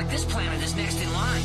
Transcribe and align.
like 0.00 0.08
this 0.08 0.24
planet 0.24 0.62
is 0.62 0.74
next 0.76 0.98
in 1.02 1.12
line. 1.12 1.42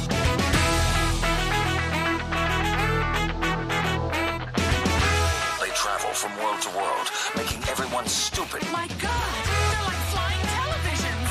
They 5.60 5.72
travel 5.76 6.14
from 6.16 6.32
world 6.40 6.62
to 6.62 6.70
world, 6.70 7.08
making 7.36 7.62
everyone 7.68 8.06
stupid. 8.06 8.64
My 8.72 8.88
God, 9.04 9.36
they're 9.44 9.84
like 9.84 10.04
flying 10.08 10.40
televisions. 10.56 11.30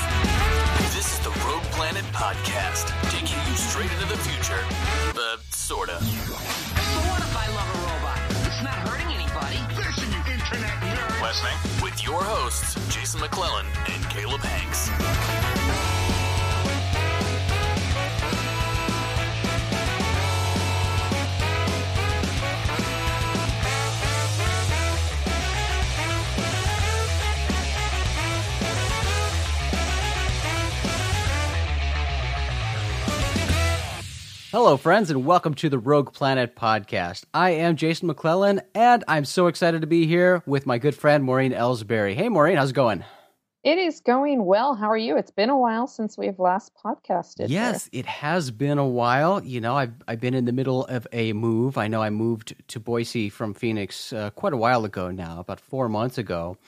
This 0.93 1.15
is 1.15 1.19
the 1.21 1.33
Rogue 1.49 1.65
Planet 1.73 2.05
Podcast, 2.13 2.93
taking 3.09 3.41
you 3.49 3.57
straight 3.57 3.91
into 3.91 4.09
the 4.13 4.21
future. 4.21 4.61
Uh, 5.17 5.39
sorta. 5.49 5.97
So 6.05 7.01
what 7.09 7.23
if 7.25 7.35
I 7.35 7.49
love 7.57 7.69
a 7.73 7.79
robot? 7.89 8.21
It's 8.45 8.63
not 8.63 8.77
hurting 8.85 9.09
anybody. 9.17 9.57
Listen, 9.81 10.13
you 10.13 10.21
internet 10.31 10.77
nerd. 10.93 11.23
Listening? 11.23 11.57
With 11.83 12.05
your 12.05 12.23
hosts, 12.23 12.75
Jason 12.95 13.21
McClellan 13.21 13.65
and 13.89 14.05
Caleb 14.11 14.43
Hanks. 14.43 15.64
Hello, 34.55 34.77
friends, 34.77 35.11
and 35.11 35.27
welcome 35.27 35.53
to 35.55 35.69
the 35.69 35.81
Rogue 35.81 36.13
Planet 36.13 36.55
podcast. 36.55 37.25
I 37.35 37.51
am 37.51 37.75
Jason 37.75 38.07
McClellan, 38.07 38.61
and 38.73 39.03
I'm 39.09 39.25
so 39.25 39.49
excited 39.49 39.81
to 39.81 39.89
be 39.89 40.07
here 40.07 40.45
with 40.47 40.65
my 40.65 40.79
good 40.79 40.95
friend 40.95 41.25
Maureen 41.25 41.51
Ellsbury. 41.51 42.15
Hey, 42.15 42.29
Maureen, 42.29 42.57
how's 42.57 42.71
it 42.71 42.75
going? 42.75 43.03
It 43.65 43.79
is 43.79 43.99
going 43.99 44.45
well. 44.45 44.77
How 44.77 44.89
are 44.89 44.97
you? 44.97 45.17
It's 45.17 45.33
been 45.33 45.51
a 45.51 45.59
while 45.59 45.89
since 45.89 46.17
we've 46.17 46.39
last 46.39 46.71
podcasted. 46.77 47.49
Yes, 47.49 47.91
it 47.91 48.07
has 48.07 48.53
been 48.53 48.79
a 48.79 48.87
while. 48.87 49.43
You 49.43 49.61
know, 49.61 49.75
I've 49.75 49.95
I've 50.07 50.21
been 50.21 50.35
in 50.35 50.45
the 50.45 50.53
middle 50.53 50.85
of 50.85 51.09
a 51.11 51.33
move. 51.33 51.77
I 51.77 51.89
know 51.89 52.01
I 52.01 52.11
moved 52.11 52.55
to 52.69 52.79
Boise 52.79 53.31
from 53.31 53.55
Phoenix 53.55 54.13
uh, 54.13 54.31
quite 54.31 54.53
a 54.53 54.57
while 54.57 54.85
ago 54.85 55.11
now, 55.11 55.41
about 55.41 55.59
four 55.59 55.89
months 55.89 56.17
ago. 56.17 56.59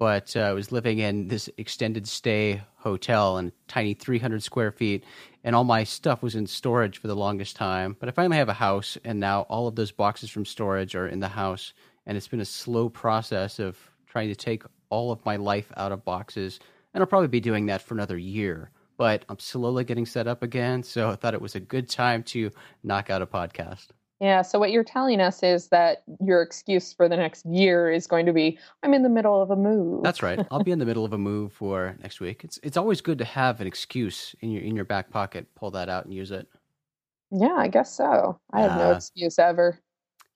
But 0.00 0.34
uh, 0.34 0.40
I 0.40 0.52
was 0.52 0.72
living 0.72 0.98
in 0.98 1.28
this 1.28 1.50
extended 1.58 2.08
stay 2.08 2.62
hotel 2.78 3.36
in 3.36 3.52
tiny 3.68 3.92
300 3.92 4.42
square 4.42 4.72
feet, 4.72 5.04
and 5.44 5.54
all 5.54 5.62
my 5.62 5.84
stuff 5.84 6.22
was 6.22 6.34
in 6.34 6.46
storage 6.46 6.96
for 6.96 7.06
the 7.06 7.14
longest 7.14 7.54
time. 7.54 7.98
But 8.00 8.08
I 8.08 8.12
finally 8.12 8.38
have 8.38 8.48
a 8.48 8.54
house, 8.54 8.96
and 9.04 9.20
now 9.20 9.42
all 9.42 9.68
of 9.68 9.76
those 9.76 9.92
boxes 9.92 10.30
from 10.30 10.46
storage 10.46 10.94
are 10.94 11.06
in 11.06 11.20
the 11.20 11.28
house. 11.28 11.74
And 12.06 12.16
it's 12.16 12.28
been 12.28 12.40
a 12.40 12.46
slow 12.46 12.88
process 12.88 13.58
of 13.58 13.76
trying 14.06 14.30
to 14.30 14.34
take 14.34 14.62
all 14.88 15.12
of 15.12 15.22
my 15.26 15.36
life 15.36 15.70
out 15.76 15.92
of 15.92 16.02
boxes, 16.02 16.60
and 16.94 17.02
I'll 17.02 17.06
probably 17.06 17.28
be 17.28 17.40
doing 17.40 17.66
that 17.66 17.82
for 17.82 17.92
another 17.92 18.16
year. 18.16 18.70
But 18.96 19.26
I'm 19.28 19.38
slowly 19.38 19.84
getting 19.84 20.06
set 20.06 20.26
up 20.26 20.42
again, 20.42 20.82
so 20.82 21.10
I 21.10 21.16
thought 21.16 21.34
it 21.34 21.42
was 21.42 21.56
a 21.56 21.60
good 21.60 21.90
time 21.90 22.22
to 22.22 22.50
knock 22.82 23.10
out 23.10 23.20
a 23.20 23.26
podcast. 23.26 23.88
Yeah. 24.20 24.42
So 24.42 24.58
what 24.58 24.70
you're 24.70 24.84
telling 24.84 25.20
us 25.20 25.42
is 25.42 25.68
that 25.68 26.02
your 26.22 26.42
excuse 26.42 26.92
for 26.92 27.08
the 27.08 27.16
next 27.16 27.46
year 27.46 27.90
is 27.90 28.06
going 28.06 28.26
to 28.26 28.32
be, 28.34 28.58
I'm 28.82 28.92
in 28.92 29.02
the 29.02 29.08
middle 29.08 29.40
of 29.40 29.50
a 29.50 29.56
move. 29.56 30.02
That's 30.02 30.22
right. 30.22 30.38
I'll 30.50 30.62
be 30.62 30.72
in 30.72 30.78
the 30.78 30.84
middle 30.84 31.06
of 31.06 31.14
a 31.14 31.18
move 31.18 31.54
for 31.54 31.96
next 32.02 32.20
week. 32.20 32.44
It's 32.44 32.60
it's 32.62 32.76
always 32.76 33.00
good 33.00 33.18
to 33.18 33.24
have 33.24 33.60
an 33.60 33.66
excuse 33.66 34.34
in 34.40 34.50
your 34.50 34.62
in 34.62 34.76
your 34.76 34.84
back 34.84 35.10
pocket. 35.10 35.46
Pull 35.54 35.70
that 35.72 35.88
out 35.88 36.04
and 36.04 36.12
use 36.12 36.30
it. 36.30 36.46
Yeah, 37.30 37.54
I 37.54 37.68
guess 37.68 37.94
so. 37.94 38.38
I 38.52 38.60
have 38.60 38.76
no 38.76 38.90
Uh, 38.90 38.96
excuse 38.96 39.38
ever. 39.38 39.78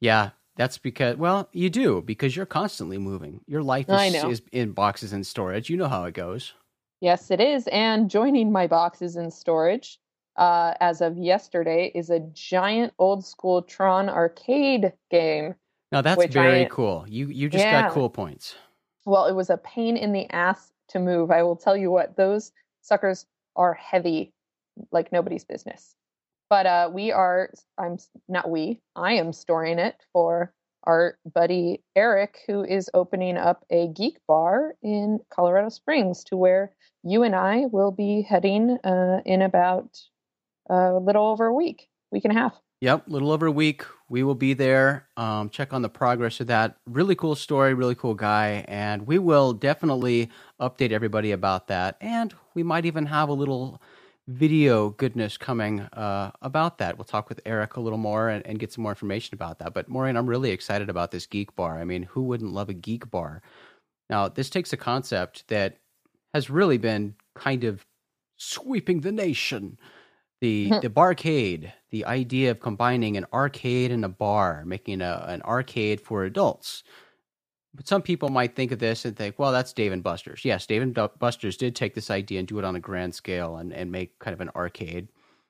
Yeah, 0.01 0.31
that's 0.57 0.79
because 0.79 1.17
well, 1.17 1.49
you 1.53 1.69
do 1.69 2.01
because 2.01 2.35
you're 2.35 2.47
constantly 2.47 2.99
moving. 2.99 3.41
Your 3.47 3.63
life 3.63 3.87
is, 3.89 4.15
is 4.25 4.43
in 4.53 4.73
boxes 4.73 5.13
and 5.13 5.27
storage. 5.27 5.69
You 5.69 5.77
know 5.77 5.89
how 5.89 6.05
it 6.05 6.15
goes. 6.15 6.55
Yes, 7.01 7.31
it 7.31 7.41
is. 7.41 7.69
And 7.69 8.09
joining 8.09 8.51
my 8.51 8.67
boxes 8.67 9.17
in 9.17 9.31
storage 9.31 9.99
uh, 10.37 10.75
as 10.81 11.01
of 11.01 11.17
yesterday 11.17 11.91
is 11.95 12.11
a 12.11 12.21
giant 12.33 12.93
old 12.99 13.25
school 13.25 13.63
Tron 13.63 14.09
arcade 14.09 14.93
game. 15.11 15.55
Now 15.93 16.03
that's 16.03 16.27
very 16.27 16.65
I- 16.65 16.69
cool. 16.69 17.05
You 17.09 17.29
you 17.29 17.49
just 17.49 17.65
Yeah. 17.65 17.83
got 17.83 17.93
cool 17.93 18.11
points. 18.11 18.57
Well, 19.05 19.27
it 19.27 19.35
was 19.35 19.51
a 19.51 19.59
pain 19.59 19.97
in 19.97 20.13
the 20.13 20.29
ass 20.31 20.73
to 20.89 20.99
move. 20.99 21.31
I 21.31 21.43
will 21.43 21.57
tell 21.57 21.77
you 21.77 21.91
what, 21.91 22.17
those 22.17 22.53
suckers 22.81 23.27
are 23.55 23.75
heavy 23.75 24.33
like 24.91 25.13
nobody's 25.13 25.45
business. 25.45 25.95
But 26.51 26.67
uh, 26.67 26.91
we 26.93 27.13
are, 27.13 27.51
I'm 27.79 27.99
not 28.29 28.51
we, 28.51 28.81
I 28.97 29.15
am 29.15 29.33
storing 29.33 29.79
it 29.79 29.97
for 30.13 30.53
our 30.85 31.19
buddy 31.33 31.83
Eric, 31.97 32.41
who 32.47 32.63
is 32.63 32.91
opening 32.93 33.37
up 33.37 33.65
a 33.71 33.89
geek 33.89 34.19
bar 34.27 34.75
in 34.83 35.21
Colorado 35.31 35.71
Springs, 35.71 36.25
to 36.25 36.37
where 36.37 36.73
you 37.03 37.23
and 37.23 37.35
I 37.35 37.67
will 37.73 37.91
be 37.91 38.23
heading 38.23 38.79
uh, 38.85 39.21
in 39.25 39.43
about 39.43 39.99
a 40.69 40.93
little 40.95 41.27
over 41.27 41.47
a 41.47 41.55
week, 41.55 41.89
week 42.11 42.25
and 42.25 42.37
a 42.37 42.41
half. 42.41 42.55
Yep, 42.81 43.05
little 43.07 43.33
over 43.33 43.47
a 43.47 43.53
week. 43.53 43.83
We 44.09 44.23
will 44.23 44.35
be 44.35 44.53
there. 44.53 45.09
Um, 45.17 45.49
check 45.49 45.73
on 45.73 45.83
the 45.83 45.89
progress 45.89 46.41
of 46.41 46.49
that. 46.49 46.77
Really 46.87 47.15
cool 47.15 47.35
story, 47.35 47.73
really 47.73 47.95
cool 47.95 48.15
guy, 48.15 48.65
and 48.69 49.07
we 49.07 49.19
will 49.19 49.53
definitely 49.53 50.31
update 50.61 50.91
everybody 50.91 51.33
about 51.33 51.69
that. 51.69 51.97
And 52.01 52.35
we 52.55 52.63
might 52.63 52.85
even 52.85 53.07
have 53.07 53.29
a 53.29 53.33
little 53.33 53.81
video 54.27 54.91
goodness 54.91 55.37
coming 55.37 55.81
uh, 55.81 56.31
about 56.43 56.79
that. 56.79 56.99
We'll 56.99 57.05
talk 57.05 57.29
with 57.29 57.41
Eric 57.45 57.77
a 57.77 57.81
little 57.81 57.99
more 57.99 58.29
and, 58.29 58.47
and 58.47 58.59
get 58.59 58.73
some 58.73 58.83
more 58.83 58.93
information 58.93 59.35
about 59.35 59.59
that. 59.61 59.75
But 59.75 59.89
Maureen, 59.89 60.17
I'm 60.17 60.29
really 60.29 60.51
excited 60.51 60.91
about 60.91 61.11
this 61.11 61.27
geek 61.27 61.55
bar. 61.57 61.79
I 61.79 61.85
mean, 61.85 62.05
who 62.05 62.23
wouldn't 62.23 62.53
love 62.53 62.69
a 62.69 62.75
geek 62.75 63.11
bar? 63.11 63.43
Now, 64.11 64.29
this 64.29 64.51
takes 64.51 64.73
a 64.73 64.79
concept 64.79 65.49
that 65.49 65.79
has 66.33 66.51
really 66.51 66.79
been 66.79 67.15
kind 67.35 67.65
of 67.65 67.87
sweeping 68.37 69.01
the 69.01 69.13
nation 69.13 69.79
the 70.45 70.69
mm-hmm. 70.69 70.81
the 70.81 70.91
barcade, 70.91 71.73
the 71.91 72.05
idea 72.05 72.51
of 72.51 72.61
combining 72.61 73.17
an 73.17 73.25
arcade 73.33 73.91
and 73.91 74.05
a 74.05 74.11
bar, 74.11 74.63
making 74.67 75.01
a, 75.01 75.25
an 75.27 75.41
arcade 75.41 76.03
for 76.03 76.25
adults. 76.25 76.85
But 77.75 77.89
some 77.89 78.03
people 78.03 78.29
might 78.29 78.55
think 78.55 78.71
of 78.71 78.79
this 78.79 79.07
and 79.07 79.17
think, 79.17 79.39
well, 79.39 79.53
that's 79.53 79.73
Dave 79.73 79.91
and 79.91 80.03
Buster's. 80.03 80.45
Yes, 80.45 80.67
Dave 80.67 80.83
and 80.83 80.95
Buster's 81.19 81.57
did 81.57 81.75
take 81.75 81.95
this 81.95 82.11
idea 82.11 82.41
and 82.41 82.47
do 82.47 82.59
it 82.59 82.65
on 82.65 82.77
a 82.77 82.81
grand 82.81 83.15
scale 83.15 83.57
and, 83.57 83.73
and 83.73 83.91
make 83.91 84.19
kind 84.19 84.35
of 84.35 84.43
an 84.43 84.51
arcade 84.55 85.09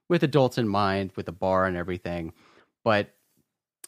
with 0.08 0.22
adults 0.22 0.58
in 0.58 0.68
mind, 0.68 1.10
with 1.16 1.28
a 1.28 1.32
bar 1.32 1.66
and 1.66 1.76
everything. 1.76 2.32
But 2.84 3.14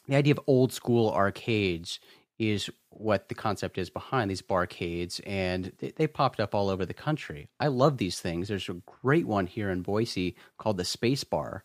the 0.07 0.17
idea 0.17 0.33
of 0.33 0.41
old 0.45 0.73
school 0.73 1.09
arcades 1.11 2.01
is 2.39 2.69
what 2.89 3.29
the 3.29 3.35
concept 3.35 3.77
is 3.77 3.89
behind 3.89 4.29
these 4.29 4.41
barcades, 4.41 5.19
and 5.25 5.71
they, 5.79 5.91
they 5.95 6.07
popped 6.07 6.39
up 6.39 6.53
all 6.53 6.69
over 6.69 6.85
the 6.85 6.93
country. 6.93 7.49
I 7.59 7.67
love 7.67 7.97
these 7.97 8.19
things. 8.19 8.47
There's 8.47 8.69
a 8.69 8.81
great 9.01 9.27
one 9.27 9.47
here 9.47 9.69
in 9.69 9.81
Boise 9.81 10.35
called 10.57 10.77
the 10.77 10.85
Space 10.85 11.23
Bar, 11.23 11.63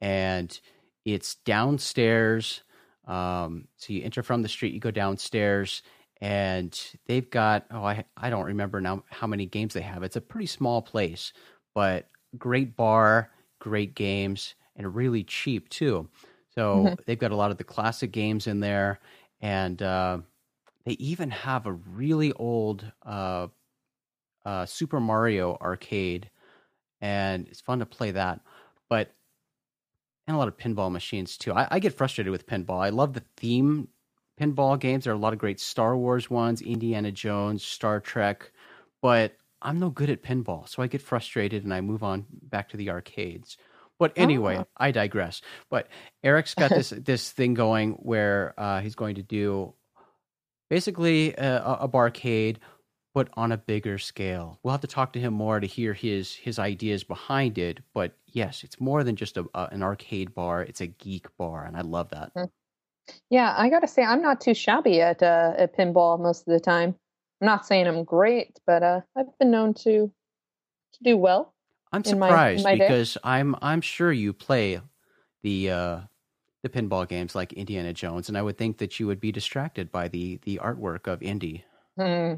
and 0.00 0.58
it's 1.04 1.36
downstairs. 1.36 2.62
Um, 3.06 3.68
so 3.76 3.92
you 3.92 4.02
enter 4.02 4.22
from 4.22 4.42
the 4.42 4.48
street, 4.48 4.74
you 4.74 4.80
go 4.80 4.90
downstairs, 4.90 5.82
and 6.20 6.78
they've 7.06 7.28
got 7.30 7.64
oh 7.70 7.84
I 7.84 8.04
I 8.16 8.30
don't 8.30 8.46
remember 8.46 8.80
now 8.80 9.04
how 9.08 9.26
many 9.26 9.46
games 9.46 9.74
they 9.74 9.80
have. 9.80 10.02
It's 10.02 10.16
a 10.16 10.20
pretty 10.20 10.46
small 10.46 10.82
place, 10.82 11.32
but 11.74 12.08
great 12.36 12.76
bar, 12.76 13.30
great 13.58 13.94
games, 13.94 14.54
and 14.76 14.94
really 14.94 15.24
cheap 15.24 15.68
too. 15.70 16.08
So 16.54 16.96
they've 17.06 17.18
got 17.18 17.30
a 17.30 17.36
lot 17.36 17.50
of 17.50 17.58
the 17.58 17.64
classic 17.64 18.12
games 18.12 18.46
in 18.46 18.60
there, 18.60 19.00
and 19.40 19.80
uh, 19.82 20.18
they 20.84 20.92
even 20.92 21.30
have 21.30 21.66
a 21.66 21.72
really 21.72 22.32
old 22.32 22.84
uh, 23.04 23.48
uh, 24.44 24.66
Super 24.66 25.00
Mario 25.00 25.56
arcade, 25.60 26.30
and 27.00 27.48
it's 27.48 27.60
fun 27.60 27.80
to 27.80 27.86
play 27.86 28.12
that. 28.12 28.40
But 28.88 29.12
and 30.26 30.36
a 30.36 30.38
lot 30.38 30.48
of 30.48 30.56
pinball 30.56 30.92
machines 30.92 31.36
too. 31.36 31.52
I, 31.52 31.66
I 31.70 31.78
get 31.78 31.94
frustrated 31.94 32.30
with 32.30 32.46
pinball. 32.46 32.80
I 32.80 32.90
love 32.90 33.14
the 33.14 33.24
theme 33.36 33.88
pinball 34.40 34.78
games. 34.78 35.04
There 35.04 35.12
are 35.12 35.16
a 35.16 35.18
lot 35.18 35.32
of 35.32 35.38
great 35.38 35.60
Star 35.60 35.96
Wars 35.96 36.30
ones, 36.30 36.62
Indiana 36.62 37.12
Jones, 37.12 37.64
Star 37.64 38.00
Trek, 38.00 38.52
but 39.02 39.36
I'm 39.62 39.78
no 39.78 39.90
good 39.90 40.08
at 40.08 40.22
pinball, 40.22 40.68
so 40.68 40.82
I 40.82 40.86
get 40.86 41.02
frustrated 41.02 41.64
and 41.64 41.74
I 41.74 41.80
move 41.80 42.02
on 42.02 42.26
back 42.30 42.70
to 42.70 42.76
the 42.76 42.90
arcades. 42.90 43.56
But 44.00 44.14
anyway, 44.16 44.58
Oh. 44.58 44.66
I 44.78 44.92
digress. 44.92 45.42
But 45.70 45.88
Eric's 46.24 46.56
got 46.56 46.70
this 46.70 46.90
this 46.96 47.32
thing 47.32 47.54
going 47.54 47.92
where 47.94 48.54
uh, 48.58 48.80
he's 48.82 48.96
going 48.96 49.16
to 49.16 49.24
do 49.24 49.74
basically 50.70 51.34
a, 51.34 51.78
a 51.82 51.88
barcade, 51.88 52.56
but 53.14 53.28
on 53.34 53.52
a 53.52 53.58
bigger 53.58 53.98
scale. 53.98 54.58
We'll 54.62 54.72
have 54.72 54.80
to 54.82 54.88
talk 54.88 55.12
to 55.14 55.20
him 55.20 55.34
more 55.34 55.60
to 55.60 55.68
hear 55.68 55.94
his 55.94 56.34
his 56.34 56.58
ideas 56.58 57.04
behind 57.04 57.58
it. 57.58 57.80
But 57.94 58.14
yes, 58.26 58.64
it's 58.64 58.80
more 58.80 59.04
than 59.04 59.16
just 59.16 59.36
a, 59.36 59.46
a 59.54 59.68
an 59.72 59.82
arcade 59.84 60.34
bar; 60.34 60.62
it's 60.62 60.80
a 60.82 60.88
geek 60.88 61.28
bar, 61.38 61.64
and 61.66 61.76
I 61.76 61.82
love 61.82 62.10
that. 62.10 62.32
Yeah, 63.30 63.54
I 63.56 63.70
gotta 63.70 63.88
say, 63.88 64.04
I'm 64.04 64.22
not 64.22 64.40
too 64.40 64.54
shabby 64.54 65.00
at 65.02 65.22
uh, 65.22 65.54
at 65.58 65.76
pinball 65.76 66.20
most 66.20 66.48
of 66.48 66.52
the 66.54 66.60
time. 66.60 66.96
I'm 67.40 67.46
not 67.46 67.66
saying 67.66 67.86
I'm 67.86 68.04
great, 68.04 68.58
but 68.66 68.82
uh, 68.82 69.02
I've 69.16 69.38
been 69.38 69.50
known 69.50 69.74
to 69.74 70.12
to 70.92 71.04
do 71.04 71.16
well. 71.16 71.54
I'm 71.92 72.02
my- 72.18 72.28
surprised 72.28 72.64
my 72.64 72.76
day. 72.76 72.86
because 72.86 73.18
I'm 73.24 73.56
I'm 73.62 73.80
sure 73.80 74.12
you 74.12 74.32
play 74.32 74.80
the 75.42 75.70
uh, 75.70 76.00
the 76.62 76.68
pinball 76.68 77.08
games 77.08 77.34
like 77.34 77.52
Indiana 77.54 77.92
Jones, 77.92 78.28
and 78.28 78.36
I 78.38 78.42
would 78.42 78.58
think 78.58 78.78
that 78.78 79.00
you 79.00 79.06
would 79.06 79.20
be 79.20 79.32
distracted 79.32 79.90
by 79.90 80.08
the 80.08 80.38
the 80.44 80.60
artwork 80.62 81.06
of 81.06 81.22
Indy. 81.22 81.64
Hmm. 81.98 82.34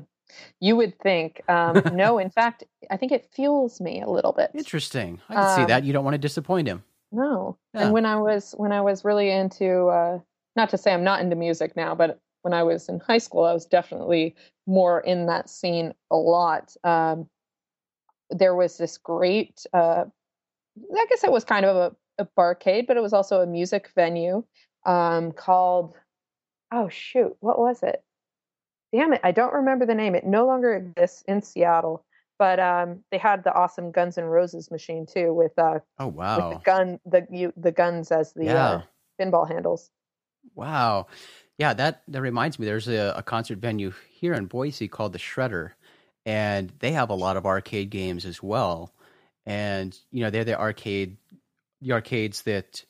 You 0.61 0.77
would 0.77 0.99
think. 1.01 1.43
Um, 1.49 1.83
no, 1.93 2.19
in 2.19 2.31
fact, 2.31 2.65
I 2.91 2.97
think 2.97 3.13
it 3.13 3.29
fuels 3.35 3.81
me 3.81 4.01
a 4.01 4.09
little 4.09 4.33
bit. 4.33 4.51
Interesting. 4.55 5.21
I 5.29 5.35
can 5.35 5.57
see 5.57 5.63
Um, 5.63 5.69
that. 5.69 5.85
You 5.85 5.93
don't 5.93 6.05
want 6.05 6.15
to 6.15 6.19
disappoint 6.19 6.69
him. 6.69 6.83
No. 7.11 7.59
Yeah. 7.75 7.83
And 7.83 7.93
when 7.93 8.07
I 8.07 8.17
was 8.17 8.55
when 8.57 8.73
I 8.73 8.81
was 8.81 9.05
really 9.05 9.31
into 9.31 9.89
uh 9.89 10.19
not 10.57 10.71
to 10.71 10.79
say 10.79 10.95
I'm 10.95 11.05
not 11.05 11.21
into 11.21 11.37
music 11.37 11.77
now, 11.77 11.95
but 11.95 12.19
when 12.43 12.55
I 12.55 12.63
was 12.63 12.89
in 12.89 13.01
high 13.01 13.19
school, 13.19 13.45
I 13.45 13.53
was 13.53 13.67
definitely 13.67 14.35
more 14.67 15.01
in 15.01 15.27
that 15.27 15.51
scene 15.51 15.93
a 16.11 16.17
lot. 16.17 16.75
Um 16.85 17.29
there 18.33 18.55
was 18.55 18.79
this 18.79 18.99
great 18.99 19.65
uh 19.73 20.05
I 20.97 21.07
guess 21.09 21.25
it 21.25 21.33
was 21.33 21.45
kind 21.45 21.67
of 21.67 21.77
a, 21.77 22.23
a 22.23 22.27
barcade, 22.37 22.87
but 22.87 22.97
it 22.97 23.03
was 23.03 23.13
also 23.13 23.41
a 23.41 23.47
music 23.47 23.91
venue 23.95 24.45
um 24.87 25.33
called 25.33 25.95
oh 26.73 26.89
shoot, 26.89 27.37
what 27.41 27.59
was 27.59 27.83
it? 27.83 28.03
Damn 28.93 29.13
it, 29.15 29.21
I 29.25 29.33
don't 29.33 29.55
remember 29.55 29.87
the 29.87 29.95
name. 29.95 30.15
It 30.15 30.25
no 30.25 30.47
longer 30.47 30.75
exists 30.75 31.23
in 31.29 31.43
Seattle. 31.43 32.05
But 32.39 32.59
um, 32.59 33.05
they 33.13 33.19
had 33.19 33.45
the 33.45 33.55
awesome 33.55 33.93
Guns 33.93 34.19
N' 34.19 34.25
Roses 34.25 34.71
machine 34.71 35.07
too, 35.07 35.33
with 35.33 35.57
uh, 35.59 35.79
Oh 35.99 36.09
with 36.09 36.49
the 36.49 36.57
wow. 36.57 36.63
gun 36.65 36.99
the 37.07 37.27
you 37.31 37.53
the 37.57 37.71
guns 37.71 38.11
as 38.11 38.33
the 38.33 38.47
Yeah. 38.47 38.69
uh, 38.69 38.83
pinball 39.21 39.49
handles. 39.49 39.91
Wow. 40.55 41.07
Yeah, 41.59 41.73
that 41.75 42.03
that 42.09 42.21
reminds 42.21 42.59
me. 42.59 42.67
There's 42.67 42.89
a, 42.89 43.15
a 43.17 43.23
concert 43.23 43.59
venue 43.59 43.93
here 44.11 44.35
in 44.35 44.47
Boise 44.47 44.89
called 44.89 45.13
the 45.13 45.19
Shredder, 45.21 45.73
and 46.27 46.73
they 46.81 46.93
have 46.93 47.11
a 47.11 47.15
lot 47.15 47.37
of 47.37 47.47
arcade 47.47 47.91
games 47.91 48.25
as 48.25 48.43
well. 48.43 48.93
And 49.47 49.99
you 50.11 50.23
know, 50.23 50.31
they're 50.31 50.45
the 50.45 50.59
arcade, 50.59 51.17
the 51.81 51.93
arcades 51.93 52.43
that 52.43 52.85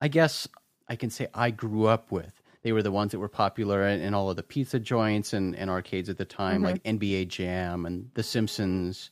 I 0.00 0.08
guess 0.08 0.48
I 0.88 0.96
can 0.96 1.10
say 1.10 1.28
I 1.34 1.50
grew 1.50 1.86
up 1.86 2.10
with. 2.12 2.32
They 2.62 2.72
were 2.72 2.82
the 2.82 2.92
ones 2.92 3.12
that 3.12 3.18
were 3.18 3.28
popular 3.28 3.86
in, 3.86 4.00
in 4.00 4.14
all 4.14 4.30
of 4.30 4.36
the 4.36 4.42
pizza 4.42 4.78
joints 4.78 5.32
and, 5.32 5.54
and 5.56 5.68
arcades 5.70 6.08
at 6.08 6.18
the 6.18 6.24
time, 6.24 6.62
Mhm. 6.62 6.64
like 6.64 6.82
NBA 6.84 7.28
Jam 7.28 7.86
and 7.86 8.10
The 8.14 8.22
Simpsons. 8.22 9.10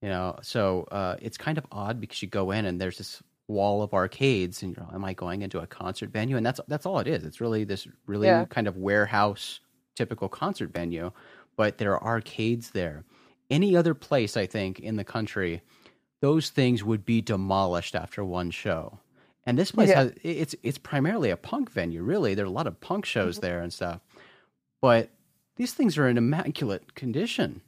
You 0.00 0.08
know, 0.08 0.38
so 0.42 0.84
uh, 0.90 1.16
it's 1.22 1.38
kind 1.38 1.58
of 1.58 1.66
odd 1.70 2.00
because 2.00 2.22
you 2.22 2.28
go 2.28 2.50
in 2.50 2.64
and 2.66 2.80
there's 2.80 2.98
this 2.98 3.22
wall 3.48 3.82
of 3.82 3.94
arcades, 3.94 4.62
and 4.62 4.76
you're, 4.76 4.86
am 4.92 5.04
I 5.04 5.12
going 5.14 5.42
into 5.42 5.60
a 5.60 5.66
concert 5.66 6.10
venue? 6.10 6.36
And 6.36 6.44
that's 6.44 6.60
that's 6.68 6.86
all 6.86 6.98
it 6.98 7.06
is. 7.06 7.24
It's 7.24 7.40
really 7.40 7.64
this 7.64 7.86
really 8.06 8.26
Yeah. 8.28 8.44
kind 8.46 8.66
of 8.66 8.76
warehouse 8.76 9.60
typical 9.94 10.28
concert 10.28 10.72
venue, 10.72 11.12
but 11.56 11.78
there 11.78 11.92
are 11.92 12.02
arcades 12.02 12.70
there. 12.70 13.04
Any 13.50 13.76
other 13.76 13.94
place, 13.94 14.36
I 14.36 14.46
think, 14.46 14.80
in 14.80 14.96
the 14.96 15.04
country, 15.04 15.62
those 16.20 16.50
things 16.50 16.84
would 16.84 17.04
be 17.04 17.20
demolished 17.20 17.94
after 17.94 18.24
one 18.24 18.50
show. 18.50 18.98
And 19.44 19.58
this 19.58 19.72
place 19.72 19.88
Yeah. 19.90 20.04
has, 20.04 20.12
it's 20.22 20.54
it's 20.62 20.78
primarily 20.78 21.30
a 21.30 21.36
punk 21.36 21.70
venue, 21.70 22.02
really. 22.02 22.34
There 22.34 22.44
are 22.44 22.48
a 22.48 22.50
lot 22.52 22.66
of 22.66 22.80
punk 22.80 23.04
shows 23.04 23.36
mm-hmm. 23.36 23.46
there 23.46 23.60
and 23.60 23.72
stuff. 23.72 24.00
But 24.80 25.10
these 25.56 25.74
things 25.74 25.98
are 25.98 26.08
in 26.08 26.16
immaculate 26.16 26.94
condition. 26.94 27.60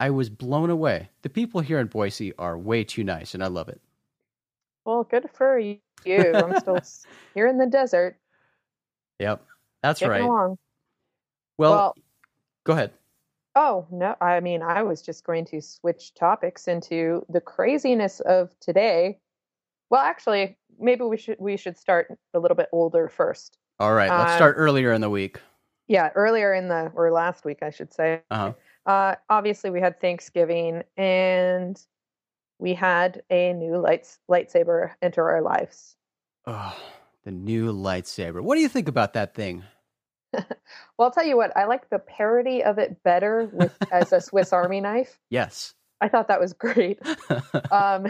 I 0.00 0.10
was 0.10 0.28
blown 0.28 0.70
away. 0.70 1.08
The 1.22 1.30
people 1.30 1.60
here 1.60 1.78
in 1.78 1.86
Boise 1.86 2.34
are 2.36 2.58
way 2.58 2.84
too 2.84 3.04
nice, 3.04 3.34
and 3.34 3.42
I 3.42 3.46
love 3.46 3.68
it. 3.68 3.80
Well, 4.84 5.04
good 5.04 5.30
for 5.32 5.58
you. 5.58 5.78
I'm 6.06 6.56
still 6.60 6.78
here 7.34 7.46
in 7.48 7.58
the 7.58 7.66
desert, 7.66 8.18
Yep, 9.18 9.44
that's 9.82 10.00
getting 10.00 10.10
right. 10.10 10.20
along. 10.22 10.58
Well, 11.56 11.72
well, 11.72 11.96
go 12.64 12.72
ahead. 12.72 12.92
oh 13.54 13.86
no, 13.90 14.16
I 14.20 14.40
mean, 14.40 14.62
I 14.62 14.82
was 14.82 15.02
just 15.02 15.24
going 15.24 15.44
to 15.46 15.60
switch 15.60 16.14
topics 16.14 16.66
into 16.68 17.24
the 17.28 17.40
craziness 17.40 18.20
of 18.20 18.58
today. 18.60 19.18
Well, 19.90 20.02
actually, 20.02 20.56
maybe 20.78 21.04
we 21.04 21.16
should 21.16 21.36
we 21.38 21.56
should 21.56 21.78
start 21.78 22.08
a 22.34 22.38
little 22.38 22.56
bit 22.56 22.68
older 22.72 23.08
first. 23.08 23.58
All 23.78 23.94
right, 23.94 24.10
let's 24.10 24.32
uh, 24.32 24.36
start 24.36 24.56
earlier 24.58 24.92
in 24.92 25.00
the 25.00 25.10
week. 25.10 25.40
Yeah, 25.86 26.10
earlier 26.14 26.54
in 26.54 26.68
the 26.68 26.90
or 26.94 27.10
last 27.10 27.44
week, 27.44 27.58
I 27.62 27.70
should 27.70 27.92
say. 27.92 28.22
Uh-huh. 28.30 28.52
Uh, 28.86 29.14
obviously, 29.28 29.70
we 29.70 29.80
had 29.80 30.00
Thanksgiving, 30.00 30.82
and 30.96 31.80
we 32.58 32.74
had 32.74 33.22
a 33.30 33.52
new 33.52 33.78
lights 33.78 34.18
lightsaber 34.30 34.92
enter 35.02 35.28
our 35.28 35.42
lives. 35.42 35.96
Oh, 36.46 36.76
the 37.24 37.30
new 37.30 37.72
lightsaber. 37.72 38.40
What 38.40 38.56
do 38.56 38.60
you 38.60 38.68
think 38.68 38.88
about 38.88 39.14
that 39.14 39.34
thing? 39.34 39.64
Well, 40.98 41.06
I'll 41.08 41.12
tell 41.12 41.26
you 41.26 41.36
what, 41.36 41.56
I 41.56 41.64
like 41.64 41.90
the 41.90 41.98
parody 41.98 42.62
of 42.62 42.78
it 42.78 43.02
better 43.02 43.48
with 43.52 43.72
as 43.92 44.12
a 44.12 44.20
Swiss 44.20 44.52
Army 44.52 44.80
knife. 44.80 45.18
Yes. 45.30 45.74
I 46.00 46.08
thought 46.08 46.28
that 46.28 46.40
was 46.40 46.52
great. 46.52 46.98
Um, 47.70 48.06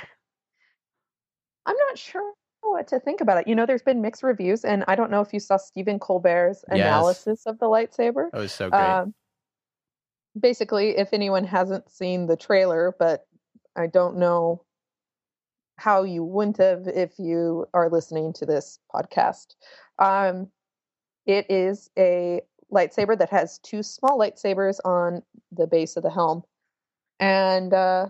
I'm 1.66 1.76
not 1.88 1.96
sure 1.96 2.32
what 2.60 2.88
to 2.88 3.00
think 3.00 3.20
about 3.22 3.38
it. 3.38 3.48
You 3.48 3.54
know, 3.54 3.64
there's 3.66 3.82
been 3.82 4.02
mixed 4.02 4.22
reviews, 4.22 4.64
and 4.64 4.84
I 4.88 4.94
don't 4.96 5.10
know 5.10 5.20
if 5.22 5.32
you 5.32 5.40
saw 5.40 5.56
Stephen 5.56 5.98
Colbert's 5.98 6.64
Yes. 6.68 6.80
analysis 6.80 7.46
of 7.46 7.58
the 7.58 7.66
lightsaber. 7.66 8.30
that 8.32 8.38
was 8.38 8.52
so 8.52 8.68
great. 8.68 8.80
Um, 8.80 9.14
basically, 10.38 10.96
if 10.98 11.10
anyone 11.12 11.44
hasn't 11.44 11.88
seen 11.90 12.26
the 12.26 12.36
trailer, 12.36 12.94
but 12.98 13.26
I 13.76 13.86
don't 13.86 14.18
know 14.18 14.64
how 15.76 16.02
you 16.04 16.22
wouldn't 16.22 16.58
have 16.58 16.86
if 16.86 17.18
you 17.18 17.66
are 17.72 17.88
listening 17.90 18.32
to 18.34 18.46
this 18.46 18.78
podcast. 18.94 19.54
Um, 19.98 20.48
it 21.26 21.46
is 21.50 21.88
a 21.98 22.42
lightsaber 22.72 23.18
that 23.18 23.30
has 23.30 23.58
two 23.58 23.82
small 23.82 24.18
lightsabers 24.18 24.78
on 24.84 25.22
the 25.52 25.66
base 25.66 25.96
of 25.96 26.02
the 26.02 26.10
helm, 26.10 26.42
and 27.20 27.72
uh, 27.72 28.08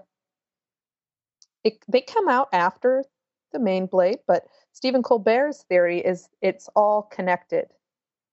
it, 1.63 1.79
they 1.89 2.01
come 2.01 2.29
out 2.29 2.49
after 2.53 3.05
the 3.53 3.59
main 3.59 3.87
blade. 3.87 4.19
But 4.27 4.45
Stephen 4.73 5.03
Colbert's 5.03 5.65
theory 5.69 6.01
is 6.01 6.29
it's 6.43 6.69
all 6.75 7.03
connected; 7.03 7.67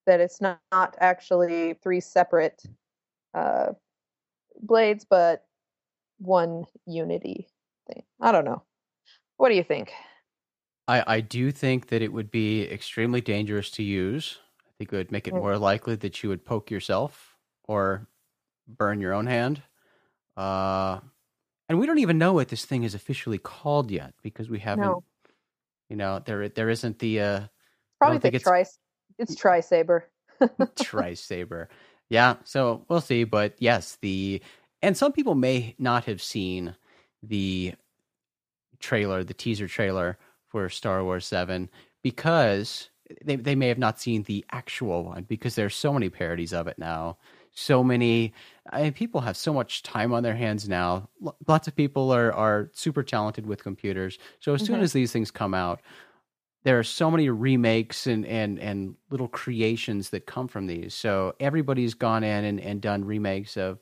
that 0.05 0.19
it's 0.19 0.41
not, 0.41 0.59
not 0.71 0.95
actually 0.99 1.75
three 1.83 1.99
separate 1.99 2.63
uh, 3.33 3.73
blades, 4.61 5.05
but 5.09 5.45
one 6.19 6.65
unity 6.85 7.47
thing. 7.87 8.03
I 8.19 8.31
don't 8.31 8.45
know. 8.45 8.63
What 9.37 9.49
do 9.49 9.55
you 9.55 9.63
think? 9.63 9.91
I, 10.87 11.03
I 11.15 11.21
do 11.21 11.51
think 11.51 11.87
that 11.87 12.01
it 12.01 12.11
would 12.11 12.31
be 12.31 12.63
extremely 12.63 13.21
dangerous 13.21 13.71
to 13.71 13.83
use. 13.83 14.39
Think 14.81 14.93
it 14.93 14.97
would 14.97 15.11
make 15.11 15.27
it 15.27 15.35
more 15.35 15.59
likely 15.59 15.95
that 15.97 16.23
you 16.23 16.29
would 16.29 16.43
poke 16.43 16.71
yourself 16.71 17.37
or 17.65 18.07
burn 18.67 18.99
your 18.99 19.13
own 19.13 19.27
hand. 19.27 19.61
Uh, 20.35 21.01
and 21.69 21.77
we 21.77 21.85
don't 21.85 21.99
even 21.99 22.17
know 22.17 22.33
what 22.33 22.47
this 22.47 22.65
thing 22.65 22.81
is 22.81 22.95
officially 22.95 23.37
called 23.37 23.91
yet 23.91 24.15
because 24.23 24.49
we 24.49 24.57
haven't. 24.57 24.85
No. 24.85 25.03
You 25.87 25.97
know, 25.97 26.19
there 26.25 26.49
there 26.49 26.67
isn't 26.71 26.97
the 26.97 27.21
uh, 27.21 27.41
Probably 27.99 28.17
the 28.17 28.29
it's- 28.29 28.41
tri. 28.41 28.65
It's 29.19 29.35
tri 29.35 29.59
saber. 29.59 30.09
tri 30.81 31.13
saber. 31.13 31.69
Yeah, 32.09 32.37
so 32.43 32.83
we'll 32.89 33.01
see. 33.01 33.23
But 33.23 33.53
yes, 33.59 33.99
the 34.01 34.41
and 34.81 34.97
some 34.97 35.11
people 35.11 35.35
may 35.35 35.75
not 35.77 36.05
have 36.05 36.23
seen 36.23 36.75
the 37.21 37.75
trailer, 38.79 39.23
the 39.23 39.35
teaser 39.35 39.67
trailer 39.67 40.17
for 40.47 40.69
Star 40.69 41.03
Wars 41.03 41.27
Seven, 41.27 41.69
because 42.01 42.89
they 43.23 43.35
they 43.35 43.55
may 43.55 43.67
have 43.67 43.77
not 43.77 43.99
seen 43.99 44.23
the 44.23 44.45
actual 44.51 45.03
one 45.03 45.23
because 45.23 45.55
there's 45.55 45.75
so 45.75 45.93
many 45.93 46.09
parodies 46.09 46.53
of 46.53 46.67
it 46.67 46.77
now. 46.79 47.17
So 47.53 47.83
many 47.83 48.33
I 48.71 48.83
mean, 48.83 48.93
people 48.93 49.21
have 49.21 49.35
so 49.35 49.53
much 49.53 49.83
time 49.83 50.13
on 50.13 50.23
their 50.23 50.35
hands 50.35 50.69
now. 50.69 51.09
L- 51.25 51.35
Lots 51.47 51.67
of 51.67 51.75
people 51.75 52.11
are 52.11 52.31
are 52.33 52.69
super 52.73 53.03
talented 53.03 53.45
with 53.45 53.63
computers. 53.63 54.17
So 54.39 54.53
as 54.53 54.63
soon 54.63 54.79
Mhm. 54.79 54.83
as 54.83 54.93
these 54.93 55.11
things 55.11 55.31
come 55.31 55.53
out, 55.53 55.81
there 56.63 56.77
are 56.79 56.83
so 56.83 57.09
many 57.09 57.29
remakes 57.29 58.05
and, 58.07 58.25
and, 58.25 58.59
and 58.59 58.95
little 59.09 59.27
creations 59.27 60.11
that 60.11 60.27
come 60.27 60.47
from 60.47 60.67
these. 60.67 60.93
So 60.93 61.33
everybody's 61.39 61.95
gone 61.95 62.23
in 62.23 62.45
and, 62.45 62.59
and 62.59 62.79
done 62.81 63.03
remakes 63.03 63.57
of 63.57 63.79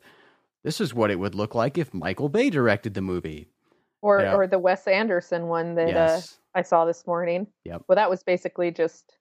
this 0.63 0.79
is 0.81 0.93
what 0.93 1.11
it 1.11 1.19
would 1.19 1.35
look 1.35 1.53
like 1.53 1.77
if 1.77 1.93
Michael 1.93 2.29
Bay 2.29 2.49
directed 2.49 2.93
the 2.93 3.01
movie. 3.01 3.49
Or 4.01 4.25
or 4.29 4.47
the 4.47 4.59
Wes 4.59 4.87
Anderson 4.87 5.47
one 5.47 5.75
that 5.75 5.95
uh. 5.95 6.21
I 6.55 6.61
saw 6.63 6.85
this 6.85 7.05
morning. 7.05 7.47
Yep. 7.65 7.83
Well, 7.87 7.95
that 7.97 8.09
was 8.09 8.23
basically 8.23 8.71
just 8.71 9.18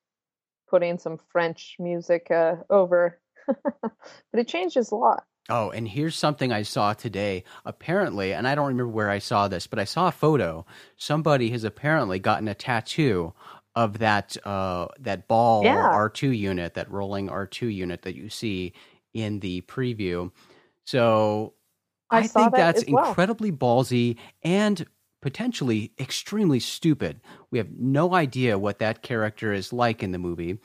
putting 0.69 0.99
some 0.99 1.19
French 1.33 1.77
music 1.79 2.31
uh, 2.31 2.57
over, 2.71 3.21
but 3.47 3.93
it 4.35 4.49
changes 4.49 4.91
a 4.91 4.95
lot. 4.97 5.25
Oh, 5.51 5.71
and 5.71 5.89
here's 5.89 6.15
something 6.15 6.53
I 6.53 6.63
saw 6.63 6.93
today. 6.93 7.45
Apparently, 7.65 8.35
and 8.35 8.47
I 8.47 8.55
don't 8.55 8.69
remember 8.69 8.93
where 8.93 9.11
I 9.11 9.19
saw 9.19 9.49
this, 9.49 9.67
but 9.67 9.79
I 9.79 9.85
saw 9.85 10.09
a 10.09 10.13
photo. 10.13 10.67
Somebody 10.97 11.51
has 11.51 11.65
apparently 11.65 12.19
gotten 12.19 12.49
a 12.49 12.55
tattoo 12.55 13.33
of 13.75 13.99
that 13.99 14.37
uh, 14.45 14.89
that 15.01 15.27
ball 15.29 15.65
Yeah. 15.65 15.77
R 15.87 16.11
two 16.11 16.33
unit, 16.33 16.75
that 16.75 16.91
rolling 16.91 17.31
R 17.31 17.47
two 17.47 17.69
unit 17.69 18.03
that 18.03 18.15
you 18.15 18.29
see 18.29 18.75
in 19.15 19.41
the 19.41 19.63
preview. 19.63 20.31
So 20.85 21.55
I 22.11 22.19
I, 22.19 22.27
think 22.27 22.53
that 22.53 22.75
that's 22.75 22.85
well. 22.89 23.09
incredibly 23.09 23.53
ballsy 23.53 24.17
and 24.43 24.85
potentially 25.21 25.93
extremely 25.99 26.61
stupid. 26.61 27.21
We 27.51 27.59
have 27.59 27.71
no 27.79 28.15
idea 28.15 28.59
what 28.59 28.79
that 28.79 29.03
character 29.03 29.53
is 29.53 29.73
like 29.73 30.03
in 30.03 30.13
the 30.13 30.19
movie. 30.19 30.59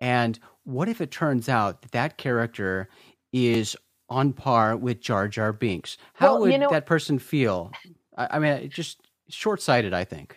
And 0.00 0.38
what 0.64 0.88
if 0.88 1.00
it 1.00 1.10
turns 1.10 1.48
out 1.48 1.82
that 1.82 1.92
that 1.92 2.16
character 2.16 2.88
is 3.32 3.76
on 4.08 4.32
par 4.32 4.76
with 4.76 5.00
Jar 5.00 5.28
Jar 5.28 5.52
Binks? 5.52 5.96
How 6.14 6.32
Well, 6.32 6.40
would 6.42 6.52
you 6.52 6.58
know- 6.58 6.70
that 6.70 6.86
person 6.86 7.18
feel? 7.18 7.70
I, 8.16 8.28
I 8.32 8.38
mean, 8.38 8.68
just 8.70 9.00
short 9.28 9.62
sighted, 9.62 9.94
I 9.94 10.04
think. 10.04 10.36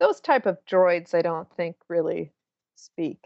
Those 0.00 0.20
type 0.20 0.44
of 0.46 0.58
droids, 0.70 1.14
I 1.14 1.22
don't 1.22 1.48
think 1.56 1.76
really 1.88 2.30
speak 2.74 3.18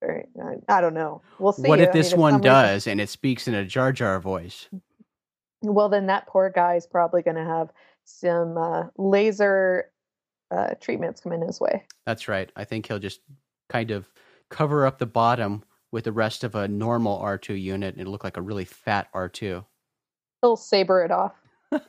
very. 0.00 0.24
I, 0.68 0.78
I 0.78 0.80
don't 0.80 0.94
know. 0.94 1.20
We'll 1.38 1.52
see. 1.52 1.68
what 1.68 1.80
if 1.80 1.90
I 1.90 1.92
this 1.92 2.14
one 2.14 2.34
some 2.34 2.40
reason- 2.40 2.52
does 2.52 2.86
and 2.86 3.00
it 3.00 3.08
speaks 3.10 3.48
in 3.48 3.54
a 3.54 3.64
Jar 3.64 3.92
Jar 3.92 4.20
voice? 4.20 4.68
Well, 5.62 5.88
then 5.88 6.06
that 6.06 6.26
poor 6.26 6.50
guy 6.50 6.76
is 6.76 6.86
probably 6.86 7.22
going 7.22 7.36
to 7.36 7.44
have 7.44 7.70
some 8.06 8.56
uh, 8.56 8.84
laser 8.96 9.90
uh, 10.50 10.74
treatments 10.80 11.20
come 11.20 11.32
in 11.32 11.42
his 11.42 11.60
way. 11.60 11.84
That's 12.06 12.28
right. 12.28 12.50
I 12.56 12.64
think 12.64 12.86
he'll 12.86 12.98
just 12.98 13.20
kind 13.68 13.90
of 13.90 14.08
cover 14.50 14.86
up 14.86 14.98
the 14.98 15.06
bottom 15.06 15.64
with 15.92 16.04
the 16.04 16.12
rest 16.12 16.44
of 16.44 16.54
a 16.54 16.68
normal 16.68 17.20
R2 17.20 17.60
unit 17.60 17.96
and 17.96 18.08
look 18.08 18.24
like 18.24 18.36
a 18.36 18.42
really 18.42 18.64
fat 18.64 19.12
R2. 19.12 19.64
He'll 20.42 20.56
saber 20.56 21.04
it 21.04 21.10
off. 21.10 21.34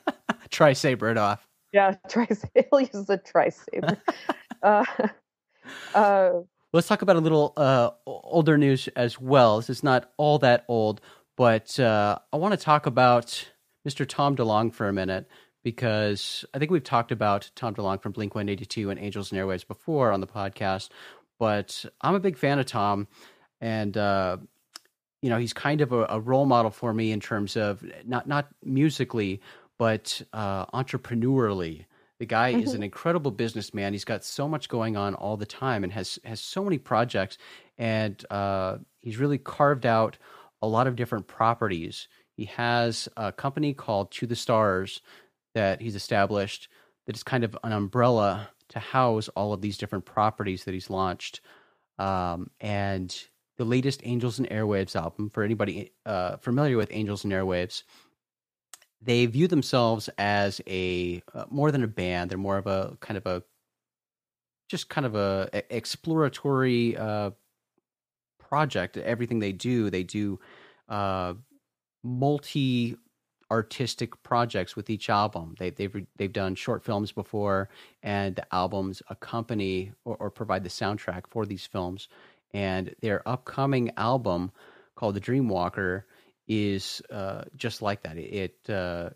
Try 0.50 0.72
saber 0.72 1.10
it 1.10 1.18
off. 1.18 1.46
Yeah, 1.72 1.94
try. 2.08 2.26
He'll 2.54 2.80
use 2.80 3.06
the 3.06 3.18
tri 3.18 3.50
saber. 3.50 3.98
uh, 4.62 4.84
uh, 5.94 6.30
Let's 6.72 6.88
talk 6.88 7.02
about 7.02 7.16
a 7.16 7.20
little 7.20 7.52
uh, 7.56 7.90
older 8.06 8.56
news 8.58 8.88
as 8.96 9.20
well. 9.20 9.58
This 9.58 9.70
is 9.70 9.82
not 9.82 10.10
all 10.16 10.38
that 10.38 10.64
old, 10.68 11.00
but 11.36 11.78
uh, 11.78 12.18
I 12.32 12.36
want 12.36 12.52
to 12.52 12.62
talk 12.62 12.86
about 12.86 13.46
Mr. 13.86 14.06
Tom 14.08 14.36
DeLonge 14.36 14.74
for 14.74 14.88
a 14.88 14.92
minute 14.92 15.28
because 15.68 16.46
I 16.54 16.58
think 16.58 16.70
we've 16.70 16.82
talked 16.82 17.12
about 17.12 17.50
Tom 17.54 17.74
DeLonge 17.74 18.00
from 18.00 18.12
Blink 18.12 18.34
182 18.34 18.88
and 18.88 18.98
Angels 18.98 19.30
and 19.30 19.38
Airwaves 19.38 19.68
before 19.68 20.12
on 20.12 20.22
the 20.22 20.26
podcast, 20.26 20.88
but 21.38 21.84
I'm 22.00 22.14
a 22.14 22.20
big 22.20 22.38
fan 22.38 22.58
of 22.58 22.64
Tom. 22.64 23.06
And, 23.60 23.94
uh, 23.94 24.38
you 25.20 25.28
know, 25.28 25.36
he's 25.36 25.52
kind 25.52 25.82
of 25.82 25.92
a, 25.92 26.06
a 26.08 26.20
role 26.20 26.46
model 26.46 26.70
for 26.70 26.94
me 26.94 27.12
in 27.12 27.20
terms 27.20 27.54
of 27.54 27.84
not, 28.06 28.26
not 28.26 28.48
musically, 28.64 29.42
but 29.76 30.22
uh, 30.32 30.64
entrepreneurially. 30.68 31.84
The 32.18 32.24
guy 32.24 32.48
is 32.48 32.72
an 32.72 32.82
incredible 32.82 33.30
businessman. 33.30 33.92
He's 33.92 34.06
got 34.06 34.24
so 34.24 34.48
much 34.48 34.70
going 34.70 34.96
on 34.96 35.14
all 35.16 35.36
the 35.36 35.44
time 35.44 35.84
and 35.84 35.92
has 35.92 36.18
has 36.24 36.40
so 36.40 36.64
many 36.64 36.78
projects. 36.78 37.36
And 37.76 38.24
uh, 38.30 38.78
he's 39.00 39.18
really 39.18 39.36
carved 39.36 39.84
out 39.84 40.16
a 40.62 40.66
lot 40.66 40.86
of 40.86 40.96
different 40.96 41.26
properties. 41.26 42.08
He 42.32 42.46
has 42.46 43.06
a 43.18 43.32
company 43.32 43.74
called 43.74 44.10
To 44.12 44.26
the 44.26 44.34
Stars 44.34 45.02
that 45.54 45.80
he's 45.80 45.94
established 45.94 46.68
that 47.06 47.16
is 47.16 47.22
kind 47.22 47.44
of 47.44 47.56
an 47.64 47.72
umbrella 47.72 48.50
to 48.68 48.78
house 48.78 49.28
all 49.28 49.52
of 49.52 49.62
these 49.62 49.78
different 49.78 50.04
properties 50.04 50.64
that 50.64 50.74
he's 50.74 50.90
launched. 50.90 51.40
Um, 51.98 52.50
and 52.60 53.16
the 53.56 53.64
latest 53.64 54.02
Angels 54.04 54.38
and 54.38 54.48
Airwaves 54.50 54.94
album, 54.94 55.30
for 55.30 55.42
anybody 55.42 55.92
uh, 56.06 56.36
familiar 56.36 56.76
with 56.76 56.90
Angels 56.92 57.24
and 57.24 57.32
Airwaves, 57.32 57.82
they 59.00 59.26
view 59.26 59.48
themselves 59.48 60.08
as 60.18 60.60
a 60.66 61.22
uh, 61.34 61.44
more 61.50 61.70
than 61.70 61.82
a 61.82 61.88
band. 61.88 62.30
They're 62.30 62.38
more 62.38 62.58
of 62.58 62.66
a 62.66 62.96
kind 63.00 63.16
of 63.16 63.26
a 63.26 63.42
just 64.68 64.88
kind 64.88 65.06
of 65.06 65.14
a 65.14 65.48
exploratory 65.74 66.96
uh, 66.96 67.30
project. 68.38 68.96
Everything 68.96 69.38
they 69.38 69.52
do, 69.52 69.88
they 69.88 70.02
do 70.02 70.38
uh, 70.88 71.34
multi 72.02 72.96
artistic 73.50 74.22
projects 74.22 74.76
with 74.76 74.90
each 74.90 75.08
album. 75.08 75.54
They, 75.58 75.70
they've 75.70 76.06
they've 76.16 76.32
done 76.32 76.54
short 76.54 76.84
films 76.84 77.12
before, 77.12 77.68
and 78.02 78.36
the 78.36 78.46
albums 78.54 79.02
accompany 79.08 79.92
or, 80.04 80.16
or 80.16 80.30
provide 80.30 80.64
the 80.64 80.70
soundtrack 80.70 81.24
for 81.28 81.46
these 81.46 81.66
films. 81.66 82.08
And 82.52 82.94
their 83.00 83.26
upcoming 83.28 83.92
album 83.96 84.52
called 84.96 85.14
The 85.14 85.20
Dreamwalker 85.20 86.04
is 86.46 87.02
uh, 87.10 87.44
just 87.56 87.82
like 87.82 88.02
that. 88.02 88.16
It, 88.16 88.70
uh, 88.70 89.10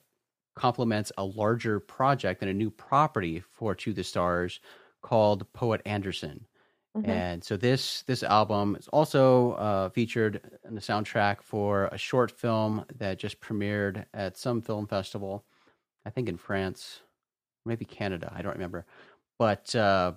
complements 0.55 1.13
a 1.17 1.25
larger 1.25 1.81
project 1.81 2.43
and 2.43 2.51
a 2.51 2.55
new 2.55 2.71
property 2.71 3.43
for 3.53 3.75
To 3.75 3.93
the 3.93 4.05
Stars 4.05 4.61
called 5.01 5.51
Poet 5.53 5.81
Anderson. 5.87 6.47
Mhm. 6.97 7.09
And 7.09 7.45
so 7.45 7.57
this 7.57 8.03
this 8.03 8.23
album 8.23 8.77
is 8.77 8.89
also 8.89 9.53
uh, 9.53 9.89
featured 9.91 10.41
in 10.67 10.75
the 10.75 10.81
soundtrack 10.81 11.43
for 11.43 11.87
a 11.87 11.99
short 11.99 12.31
film 12.31 12.85
that 12.97 13.19
just 13.19 13.41
premiered 13.41 14.05
at 14.15 14.37
some 14.37 14.61
film 14.63 14.87
festival, 14.87 15.45
I 16.07 16.11
think 16.11 16.29
in 16.29 16.37
France, 16.37 17.01
maybe 17.65 17.85
Canada. 17.85 18.33
I 18.35 18.43
don't 18.43 18.55
remember, 18.55 18.87
but 19.39 19.75
uh, 19.75 20.13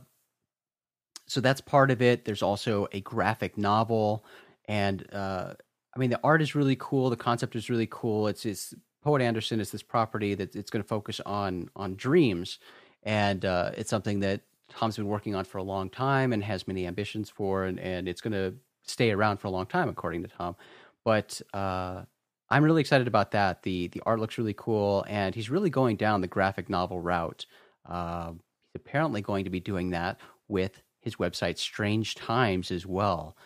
so 1.28 1.42
that's 1.42 1.62
part 1.62 1.92
of 1.92 2.02
it. 2.02 2.26
There's 2.26 2.44
also 2.44 2.88
a 2.92 3.02
graphic 3.02 3.58
novel, 3.58 4.26
and 4.68 5.06
uh, 5.14 5.54
I 5.96 6.00
mean 6.00 6.10
the 6.10 6.20
art 6.24 6.42
is 6.42 6.56
really 6.56 6.76
cool. 6.78 7.10
The 7.10 7.16
concept 7.16 7.56
is 7.56 7.70
really 7.70 7.88
cool. 7.90 8.28
It's 8.28 8.46
it's 8.46 8.74
Poet 9.04 9.22
Anderson 9.22 9.60
is 9.60 9.72
this 9.72 9.84
property 9.84 10.36
that 10.36 10.56
it's 10.56 10.70
going 10.70 10.84
to 10.84 10.88
focus 10.88 11.20
on 11.26 11.70
on 11.76 11.96
dreams, 11.96 12.60
and 13.04 13.46
uh, 13.46 13.72
it's 13.78 13.90
something 13.90 14.20
that 14.22 14.42
Tom's 14.70 14.98
been 14.98 15.08
working 15.08 15.36
on 15.36 15.46
for 15.46 15.58
a 15.58 15.64
long 15.64 15.90
time 15.90 16.34
and 16.34 16.44
has 16.44 16.68
many 16.68 16.88
ambitions 16.88 17.30
for, 17.30 17.66
and, 17.66 17.80
and 17.80 18.08
it's 18.08 18.22
going 18.22 18.34
to 18.34 18.56
stay 18.84 19.12
around 19.12 19.38
for 19.38 19.48
a 19.48 19.52
long 19.52 19.66
time, 19.66 19.90
according 19.90 20.24
to 20.24 20.30
Tom. 20.30 20.56
But 21.04 21.42
uh, 21.54 22.04
I'm 22.50 22.64
really 22.64 22.82
excited 22.82 23.08
about 23.08 23.32
that. 23.32 23.64
the 23.64 23.88
The 23.88 24.02
art 24.06 24.20
looks 24.20 24.38
really 24.38 24.56
cool, 24.56 25.06
and 25.08 25.34
he's 25.36 25.50
really 25.50 25.70
going 25.70 25.98
down 25.98 26.22
the 26.22 26.28
graphic 26.28 26.70
novel 26.70 27.00
route. 27.00 27.46
Uh, 27.86 28.32
he's 28.32 28.76
apparently 28.76 29.22
going 29.22 29.46
to 29.46 29.50
be 29.50 29.60
doing 29.60 29.92
that 29.92 30.20
with 30.48 30.82
his 31.02 31.16
website, 31.18 31.58
Strange 31.58 32.16
Times, 32.16 32.72
as 32.72 32.86
well. 32.86 33.38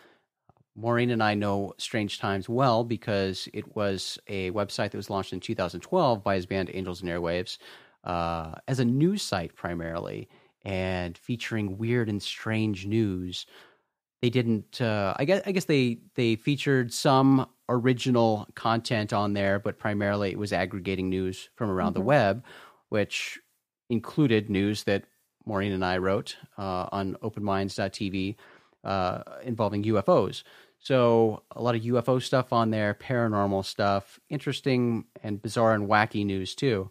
Maureen 0.76 1.10
and 1.10 1.22
I 1.22 1.34
know 1.34 1.74
Strange 1.78 2.18
Times 2.18 2.48
well 2.48 2.84
because 2.84 3.48
it 3.52 3.76
was 3.76 4.18
a 4.28 4.50
website 4.52 4.90
that 4.92 4.96
was 4.96 5.10
launched 5.10 5.32
in 5.32 5.40
2012 5.40 6.22
by 6.22 6.36
his 6.36 6.46
band 6.46 6.70
Angels 6.72 7.02
and 7.02 7.10
Airwaves 7.10 7.58
uh, 8.04 8.54
as 8.66 8.80
a 8.80 8.84
news 8.84 9.22
site 9.22 9.54
primarily 9.54 10.28
and 10.64 11.16
featuring 11.16 11.78
weird 11.78 12.08
and 12.08 12.22
strange 12.22 12.86
news. 12.86 13.46
They 14.22 14.30
didn't. 14.30 14.80
Uh, 14.80 15.14
I 15.16 15.24
guess. 15.24 15.42
I 15.46 15.52
guess 15.52 15.64
they 15.64 15.98
they 16.14 16.36
featured 16.36 16.92
some 16.92 17.46
original 17.68 18.46
content 18.54 19.12
on 19.12 19.32
there, 19.32 19.58
but 19.58 19.78
primarily 19.78 20.30
it 20.30 20.38
was 20.38 20.52
aggregating 20.52 21.08
news 21.08 21.48
from 21.54 21.70
around 21.70 21.94
the 21.94 22.00
Mhm. 22.00 22.04
web, 22.04 22.44
which 22.90 23.38
included 23.88 24.50
news 24.50 24.84
that 24.84 25.04
Maureen 25.46 25.72
and 25.72 25.84
I 25.84 25.96
wrote 25.98 26.36
uh, 26.58 26.88
on 26.92 27.14
OpenMinds.tv 27.22 28.36
uh, 28.84 29.22
involving 29.42 29.84
UFOs. 29.84 30.42
So 30.78 31.42
a 31.50 31.62
lot 31.62 31.74
of 31.74 31.82
UFO 31.82 32.18
stuff 32.22 32.52
on 32.52 32.70
there, 32.70 32.94
paranormal 32.94 33.64
stuff, 33.64 34.18
interesting 34.28 35.04
and 35.22 35.40
bizarre 35.40 35.74
and 35.74 35.88
wacky 35.88 36.24
news 36.26 36.54
too. 36.54 36.90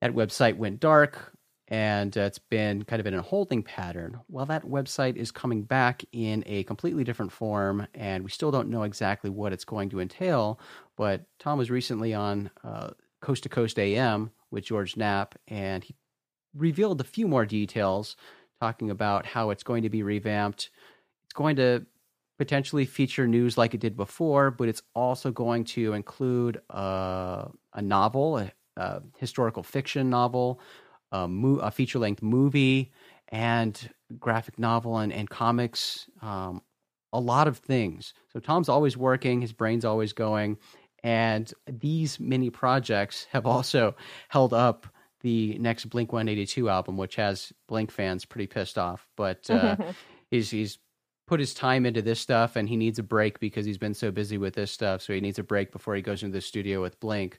That 0.00 0.12
website 0.14 0.56
went 0.56 0.80
dark 0.80 1.32
and 1.68 2.16
uh, 2.18 2.22
it's 2.22 2.38
been 2.38 2.84
kind 2.84 3.00
of 3.00 3.06
in 3.06 3.14
a 3.14 3.22
holding 3.22 3.62
pattern. 3.62 4.20
Well, 4.28 4.46
that 4.46 4.64
website 4.64 5.16
is 5.16 5.30
coming 5.30 5.62
back 5.62 6.04
in 6.12 6.42
a 6.46 6.64
completely 6.64 7.04
different 7.04 7.32
form, 7.32 7.86
and 7.94 8.24
we 8.24 8.30
still 8.30 8.50
don't 8.50 8.68
know 8.68 8.82
exactly 8.82 9.30
what 9.30 9.52
it's 9.52 9.64
going 9.64 9.88
to 9.90 10.00
entail. 10.00 10.60
But 10.96 11.24
Tom 11.38 11.58
was 11.58 11.70
recently 11.70 12.14
on 12.14 12.50
uh, 12.64 12.90
Coast 13.20 13.44
to 13.44 13.48
Coast 13.48 13.78
AM 13.78 14.30
with 14.50 14.64
George 14.64 14.96
Knapp, 14.96 15.36
and 15.48 15.82
he 15.84 15.94
revealed 16.54 17.00
a 17.00 17.04
few 17.04 17.26
more 17.26 17.46
details, 17.46 18.16
talking 18.60 18.90
about 18.90 19.26
how 19.26 19.50
it's 19.50 19.62
going 19.62 19.82
to 19.82 19.90
be 19.90 20.02
revamped. 20.02 20.70
It's 21.24 21.34
going 21.34 21.56
to 21.56 21.86
potentially 22.38 22.84
feature 22.84 23.26
news 23.26 23.56
like 23.56 23.72
it 23.72 23.80
did 23.80 23.96
before, 23.96 24.50
but 24.50 24.68
it's 24.68 24.82
also 24.94 25.30
going 25.30 25.64
to 25.64 25.92
include 25.92 26.60
uh, 26.70 27.44
a 27.72 27.80
novel, 27.80 28.38
a, 28.38 28.52
a 28.76 29.00
historical 29.18 29.62
fiction 29.62 30.10
novel, 30.10 30.60
a, 31.12 31.28
mo- 31.28 31.60
a 31.60 31.70
feature 31.70 31.98
length 32.00 32.22
movie, 32.22 32.90
and 33.28 33.90
graphic 34.18 34.58
novel 34.58 34.98
and, 34.98 35.12
and 35.12 35.30
comics. 35.30 36.08
Um, 36.20 36.62
a 37.12 37.20
lot 37.20 37.46
of 37.46 37.58
things. 37.58 38.14
So 38.32 38.40
Tom's 38.40 38.68
always 38.68 38.96
working, 38.96 39.40
his 39.40 39.52
brain's 39.52 39.84
always 39.84 40.12
going. 40.12 40.58
And 41.04 41.52
these 41.66 42.20
mini 42.20 42.50
projects 42.50 43.26
have 43.30 43.46
also 43.46 43.96
held 44.28 44.52
up 44.52 44.86
the 45.20 45.58
next 45.58 45.86
Blink 45.86 46.12
182 46.12 46.68
album, 46.68 46.96
which 46.96 47.16
has 47.16 47.52
Blink 47.68 47.90
fans 47.90 48.24
pretty 48.24 48.46
pissed 48.46 48.78
off. 48.78 49.08
But 49.16 49.48
uh, 49.50 49.76
he's 50.30 50.50
he's 50.50 50.78
put 51.26 51.40
his 51.40 51.54
time 51.54 51.86
into 51.86 52.02
this 52.02 52.20
stuff 52.20 52.56
and 52.56 52.68
he 52.68 52.76
needs 52.76 52.98
a 52.98 53.02
break 53.02 53.38
because 53.40 53.64
he's 53.64 53.78
been 53.78 53.94
so 53.94 54.10
busy 54.10 54.38
with 54.38 54.54
this 54.54 54.70
stuff. 54.70 55.02
So 55.02 55.12
he 55.12 55.20
needs 55.20 55.38
a 55.38 55.44
break 55.44 55.72
before 55.72 55.94
he 55.94 56.02
goes 56.02 56.22
into 56.22 56.34
the 56.34 56.40
studio 56.40 56.82
with 56.82 56.98
Blink. 57.00 57.38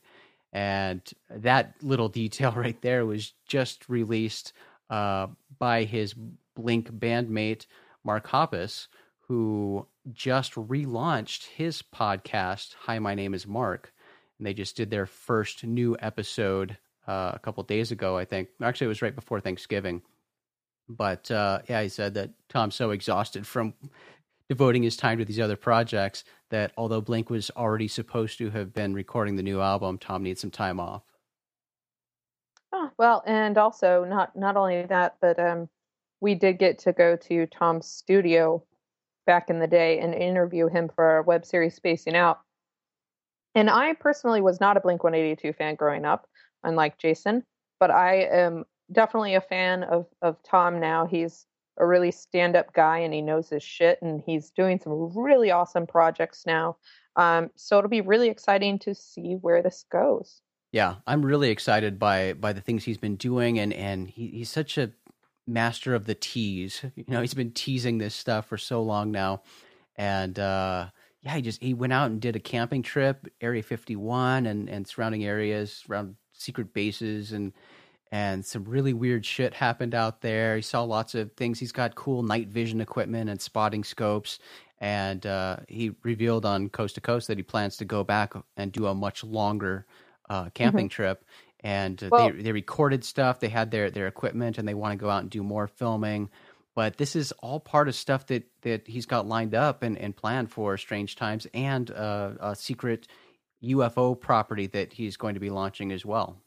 And 0.53 1.01
that 1.29 1.73
little 1.81 2.07
detail 2.07 2.51
right 2.55 2.79
there 2.81 3.05
was 3.05 3.33
just 3.47 3.89
released 3.89 4.53
uh, 4.89 5.27
by 5.59 5.83
his 5.83 6.13
Blink 6.55 6.91
bandmate, 6.91 7.65
Mark 8.03 8.27
Hoppus, 8.27 8.87
who 9.21 9.87
just 10.11 10.53
relaunched 10.53 11.47
his 11.47 11.81
podcast, 11.81 12.75
Hi, 12.81 12.99
My 12.99 13.15
Name 13.15 13.33
is 13.33 13.47
Mark. 13.47 13.91
And 14.37 14.45
they 14.45 14.53
just 14.53 14.77
did 14.77 14.91
their 14.91 15.07
first 15.07 15.63
new 15.63 15.97
episode 15.99 16.77
uh, 17.07 17.31
a 17.33 17.39
couple 17.39 17.63
days 17.63 17.91
ago, 17.91 18.17
I 18.17 18.25
think. 18.25 18.49
Actually, 18.61 18.85
it 18.85 18.89
was 18.89 19.01
right 19.01 19.15
before 19.15 19.39
Thanksgiving. 19.39 20.01
But 20.89 21.31
uh, 21.31 21.59
yeah, 21.69 21.81
he 21.81 21.89
said 21.89 22.13
that 22.15 22.31
Tom's 22.49 22.75
so 22.75 22.91
exhausted 22.91 23.47
from 23.47 23.73
devoting 24.49 24.83
his 24.83 24.97
time 24.97 25.17
to 25.17 25.25
these 25.25 25.39
other 25.39 25.55
projects 25.55 26.23
that 26.49 26.71
although 26.77 27.01
Blink 27.01 27.29
was 27.29 27.49
already 27.51 27.87
supposed 27.87 28.37
to 28.37 28.49
have 28.51 28.73
been 28.73 28.93
recording 28.93 29.35
the 29.35 29.43
new 29.43 29.61
album, 29.61 29.97
Tom 29.97 30.23
needs 30.23 30.41
some 30.41 30.51
time 30.51 30.79
off. 30.79 31.03
Oh, 32.71 32.89
well, 32.97 33.23
and 33.25 33.57
also 33.57 34.03
not 34.03 34.35
not 34.35 34.57
only 34.57 34.83
that, 34.83 35.15
but 35.21 35.39
um, 35.39 35.69
we 36.21 36.35
did 36.35 36.57
get 36.57 36.79
to 36.79 36.93
go 36.93 37.15
to 37.15 37.45
Tom's 37.47 37.87
studio 37.87 38.63
back 39.25 39.49
in 39.49 39.59
the 39.59 39.67
day 39.67 39.99
and 39.99 40.13
interview 40.13 40.67
him 40.67 40.89
for 40.93 41.03
our 41.03 41.21
web 41.21 41.45
series 41.45 41.75
Spacing 41.75 42.15
Out. 42.15 42.41
And 43.55 43.69
I 43.69 43.93
personally 43.93 44.41
was 44.41 44.59
not 44.59 44.77
a 44.77 44.81
Blink 44.81 45.03
182 45.03 45.53
fan 45.53 45.75
growing 45.75 46.05
up, 46.05 46.27
unlike 46.63 46.97
Jason, 46.97 47.43
but 47.79 47.91
I 47.91 48.23
am 48.23 48.65
definitely 48.91 49.35
a 49.35 49.41
fan 49.41 49.83
of 49.83 50.07
of 50.21 50.41
Tom 50.43 50.79
now. 50.79 51.05
He's 51.05 51.45
a 51.77 51.85
really 51.85 52.11
stand 52.11 52.55
up 52.55 52.73
guy 52.73 52.99
and 52.99 53.13
he 53.13 53.21
knows 53.21 53.49
his 53.49 53.63
shit 53.63 53.99
and 54.01 54.21
he's 54.25 54.51
doing 54.51 54.79
some 54.79 55.11
really 55.15 55.51
awesome 55.51 55.87
projects 55.87 56.43
now. 56.45 56.77
Um, 57.15 57.49
so 57.55 57.77
it'll 57.77 57.89
be 57.89 58.01
really 58.01 58.29
exciting 58.29 58.79
to 58.79 58.95
see 58.95 59.37
where 59.41 59.61
this 59.61 59.85
goes. 59.91 60.41
Yeah, 60.71 60.95
I'm 61.05 61.23
really 61.23 61.51
excited 61.51 61.99
by 61.99 62.33
by 62.33 62.51
the 62.51 62.61
things 62.61 62.83
he's 62.83 62.97
been 62.97 63.15
doing, 63.15 63.59
and 63.59 63.71
and 63.71 64.09
he, 64.09 64.29
he's 64.29 64.49
such 64.49 64.79
a 64.79 64.91
master 65.45 65.93
of 65.93 66.05
the 66.05 66.15
tease. 66.15 66.83
You 66.95 67.05
know, 67.07 67.21
he's 67.21 67.35
been 67.35 67.51
teasing 67.51 67.99
this 67.99 68.15
stuff 68.15 68.47
for 68.47 68.57
so 68.57 68.81
long 68.81 69.11
now, 69.11 69.43
and 69.95 70.37
uh, 70.39 70.87
yeah, 71.21 71.35
he 71.35 71.43
just 71.43 71.61
he 71.61 71.75
went 71.75 71.93
out 71.93 72.09
and 72.09 72.19
did 72.19 72.35
a 72.35 72.39
camping 72.39 72.81
trip, 72.81 73.27
Area 73.39 73.61
51, 73.61 74.47
and 74.47 74.67
and 74.67 74.87
surrounding 74.87 75.23
areas, 75.23 75.83
around 75.87 76.15
secret 76.33 76.73
bases, 76.73 77.33
and 77.33 77.53
and 78.13 78.45
some 78.45 78.63
really 78.65 78.93
weird 78.93 79.25
shit 79.25 79.55
happened 79.55 79.95
out 79.95 80.21
there. 80.21 80.55
He 80.55 80.61
saw 80.61 80.83
lots 80.83 81.15
of 81.15 81.31
things. 81.33 81.59
He's 81.59 81.71
got 81.71 81.95
cool 81.95 82.21
night 82.21 82.47
vision 82.47 82.79
equipment 82.79 83.27
and 83.27 83.41
spotting 83.41 83.83
scopes, 83.83 84.37
and 84.79 85.25
uh, 85.25 85.57
he 85.67 85.95
revealed 86.03 86.45
on 86.45 86.69
Coast 86.69 86.93
to 86.93 87.01
Coast 87.01 87.27
that 87.29 87.37
he 87.37 87.43
plans 87.43 87.77
to 87.77 87.85
go 87.85 88.03
back 88.03 88.33
and 88.55 88.71
do 88.71 88.85
a 88.85 88.93
much 88.93 89.23
longer 89.23 89.87
uh, 90.29 90.51
camping 90.53 90.89
trip. 90.89 91.25
And 91.61 92.03
uh, 92.03 92.09
Well- 92.11 92.29
they 92.31 92.43
they 92.43 92.51
recorded 92.51 93.03
stuff. 93.03 93.39
They 93.39 93.49
had 93.49 93.71
their 93.71 93.89
their 93.89 94.05
equipment, 94.05 94.59
and 94.59 94.67
they 94.67 94.75
want 94.75 94.91
to 94.91 95.03
go 95.03 95.09
out 95.09 95.23
and 95.23 95.31
do 95.31 95.41
more 95.41 95.65
filming. 95.65 96.29
But 96.75 96.97
this 96.97 97.15
is 97.15 97.31
all 97.41 97.59
part 97.59 97.87
of 97.87 97.95
stuff 97.95 98.27
that 98.27 98.43
that 98.61 98.87
he's 98.87 99.07
got 99.07 99.27
lined 99.27 99.55
up 99.55 99.81
and, 99.81 99.97
and 99.97 100.15
planned 100.15 100.51
for 100.51 100.77
Strange 100.77 101.15
Times 101.15 101.47
and 101.51 101.89
uh, 101.89 102.33
a 102.39 102.55
secret 102.55 103.07
UFO 103.63 104.19
property 104.19 104.67
that 104.67 104.93
he's 104.93 105.17
going 105.17 105.33
to 105.33 105.39
be 105.39 105.49
launching 105.49 105.91
as 105.91 106.05
well. 106.05 106.37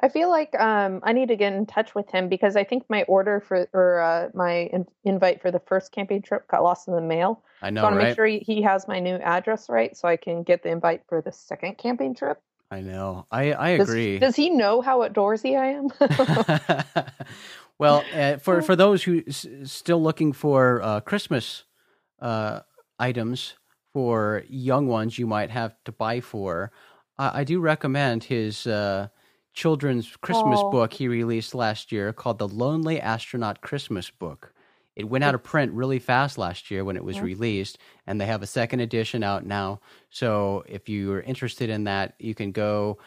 I 0.00 0.08
feel 0.08 0.28
like 0.28 0.54
um, 0.60 1.00
I 1.02 1.12
need 1.12 1.28
to 1.28 1.36
get 1.36 1.54
in 1.54 1.64
touch 1.64 1.94
with 1.94 2.10
him 2.10 2.28
because 2.28 2.54
I 2.54 2.64
think 2.64 2.84
my 2.90 3.02
order 3.04 3.40
for 3.40 3.66
or 3.72 4.00
uh, 4.00 4.28
my 4.34 4.68
in- 4.72 4.86
invite 5.04 5.40
for 5.40 5.50
the 5.50 5.60
first 5.60 5.90
camping 5.92 6.20
trip 6.22 6.46
got 6.48 6.62
lost 6.62 6.86
in 6.86 6.94
the 6.94 7.00
mail. 7.00 7.42
I 7.62 7.70
So 7.70 7.74
know, 7.74 7.80
I 7.80 7.84
want 7.84 7.94
to 8.00 8.04
make 8.04 8.14
sure 8.14 8.26
he, 8.26 8.38
he 8.40 8.62
has 8.62 8.86
my 8.86 9.00
new 9.00 9.16
address 9.16 9.68
right 9.70 9.96
so 9.96 10.06
I 10.06 10.16
can 10.16 10.42
get 10.42 10.62
the 10.62 10.68
invite 10.68 11.02
for 11.08 11.22
the 11.22 11.32
second 11.32 11.78
camping 11.78 12.14
trip. 12.14 12.40
I 12.70 12.80
know. 12.82 13.26
I 13.30 13.52
I 13.52 13.68
Does, 13.70 13.88
agree. 13.88 14.18
does 14.18 14.36
he 14.36 14.50
know 14.50 14.82
how 14.82 15.00
outdoorsy 15.00 15.56
I 15.58 15.68
am? 15.78 17.06
well, 17.78 18.04
uh, 18.12 18.36
for 18.38 18.60
for 18.62 18.76
those 18.76 19.04
who 19.04 19.22
s- 19.26 19.46
still 19.64 20.02
looking 20.02 20.32
for 20.32 20.82
uh, 20.82 21.00
Christmas 21.00 21.64
uh, 22.20 22.60
items 22.98 23.54
for 23.94 24.44
young 24.48 24.88
ones, 24.88 25.18
you 25.18 25.26
might 25.26 25.50
have 25.50 25.74
to 25.84 25.92
buy 25.92 26.20
for. 26.20 26.70
I 27.18 27.40
I 27.40 27.44
do 27.44 27.60
recommend 27.60 28.24
his 28.24 28.66
uh, 28.66 29.08
children's 29.56 30.14
Christmas 30.18 30.60
Oh. 30.62 30.70
book 30.70 30.92
he 30.92 31.08
released 31.08 31.54
last 31.54 31.90
year 31.90 32.12
called 32.12 32.38
"The 32.38 32.46
Lonely 32.48 33.00
Astronaut 33.00 33.60
Christmas 33.62 34.10
Book." 34.10 34.52
It 34.94 35.08
went 35.10 35.24
out 35.24 35.34
of 35.34 35.42
print 35.42 35.72
really 35.72 35.98
fast 35.98 36.38
last 36.38 36.70
year 36.70 36.84
when 36.84 36.96
it 36.96 37.04
was 37.04 37.20
released, 37.20 37.78
and 38.06 38.20
they 38.20 38.26
have 38.26 38.42
a 38.42 38.46
second 38.46 38.80
edition 38.80 39.22
out 39.22 39.44
now. 39.44 39.80
So 40.10 40.64
if 40.68 40.88
you're 40.88 41.20
interested 41.20 41.68
in 41.68 41.84
that, 41.84 42.14
you 42.18 42.34
can 42.34 42.52
go 42.52 42.98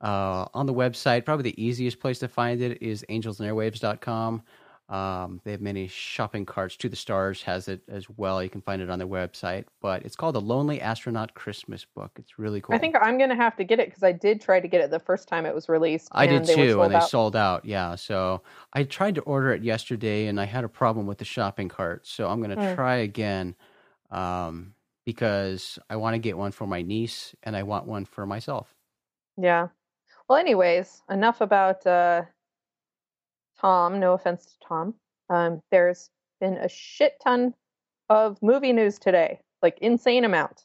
uh, 0.00 0.46
on 0.54 0.66
the 0.66 0.74
website. 0.74 1.24
Probably 1.24 1.50
the 1.50 1.62
easiest 1.62 1.98
place 2.00 2.18
to 2.20 2.28
find 2.28 2.60
it 2.62 2.82
is 2.82 3.04
angelsanairwaves.com. 3.10 4.42
Um, 4.88 5.40
they 5.44 5.52
have 5.52 5.60
many 5.60 5.88
shopping 5.88 6.46
carts. 6.46 6.76
To 6.78 6.88
the 6.88 6.96
Stars 6.96 7.42
has 7.44 7.68
it 7.68 7.82
as 7.88 8.08
well. 8.10 8.42
You 8.42 8.50
can 8.50 8.62
find 8.62 8.82
it 8.82 8.90
on 8.90 8.98
their 8.98 9.08
website. 9.08 9.64
But 9.80 10.04
it's 10.04 10.16
called 10.16 10.34
the 10.34 10.40
Lonely 10.40 10.80
Astronaut 10.80 11.34
Christmas 11.34 11.84
Book. 11.84 12.12
It's 12.18 12.38
really 12.38 12.60
cool. 12.60 12.74
I 12.74 12.78
think 12.78 12.96
I'm 13.00 13.18
going 13.18 13.30
to 13.30 13.36
have 13.36 13.56
to 13.56 13.64
get 13.64 13.78
it 13.80 13.88
because 13.88 14.02
I 14.02 14.12
did 14.12 14.40
try 14.40 14.60
to 14.60 14.68
get 14.68 14.80
it 14.80 14.90
the 14.90 14.98
first 14.98 15.28
time 15.28 15.46
it 15.46 15.54
was 15.54 15.68
released. 15.68 16.12
I 16.12 16.26
did 16.26 16.44
and 16.44 16.48
they 16.48 16.54
too, 16.54 16.70
sold 16.70 16.82
and 16.82 16.92
they 16.92 17.00
out. 17.00 17.10
sold 17.10 17.34
out. 17.34 17.64
Yeah, 17.64 17.96
so 17.96 18.42
I 18.72 18.84
tried 18.84 19.16
to 19.16 19.22
order 19.22 19.52
it 19.52 19.62
yesterday, 19.64 20.26
and 20.26 20.40
I 20.40 20.44
had 20.44 20.64
a 20.64 20.68
problem 20.68 21.06
with 21.06 21.18
the 21.18 21.24
shopping 21.24 21.68
cart. 21.68 22.06
So 22.06 22.28
I'm 22.28 22.38
going 22.38 22.50
to 22.50 22.56
Hmm. 22.56 22.74
try 22.74 22.96
again 22.96 23.56
um, 24.10 24.74
because 25.04 25.78
I 25.90 25.96
want 25.96 26.14
to 26.14 26.18
get 26.20 26.38
one 26.38 26.52
for 26.52 26.66
my 26.66 26.82
niece, 26.82 27.34
and 27.42 27.56
I 27.56 27.64
want 27.64 27.86
one 27.86 28.04
for 28.04 28.26
myself. 28.26 28.74
Yeah. 29.36 29.68
Well, 30.28 30.38
anyways, 30.38 31.02
enough 31.10 31.40
about 31.40 31.86
uh, 31.86 32.24
Tom. 33.60 34.00
No 34.00 34.12
offense 34.12 34.46
to 34.46 34.66
Tom. 34.66 34.94
Um, 35.30 35.62
there's 35.70 36.10
been 36.40 36.54
a 36.54 36.68
shit 36.68 37.14
ton 37.22 37.54
of 38.08 38.36
movie 38.42 38.72
news 38.72 38.98
today, 38.98 39.40
like 39.62 39.78
insane 39.80 40.24
amount. 40.24 40.64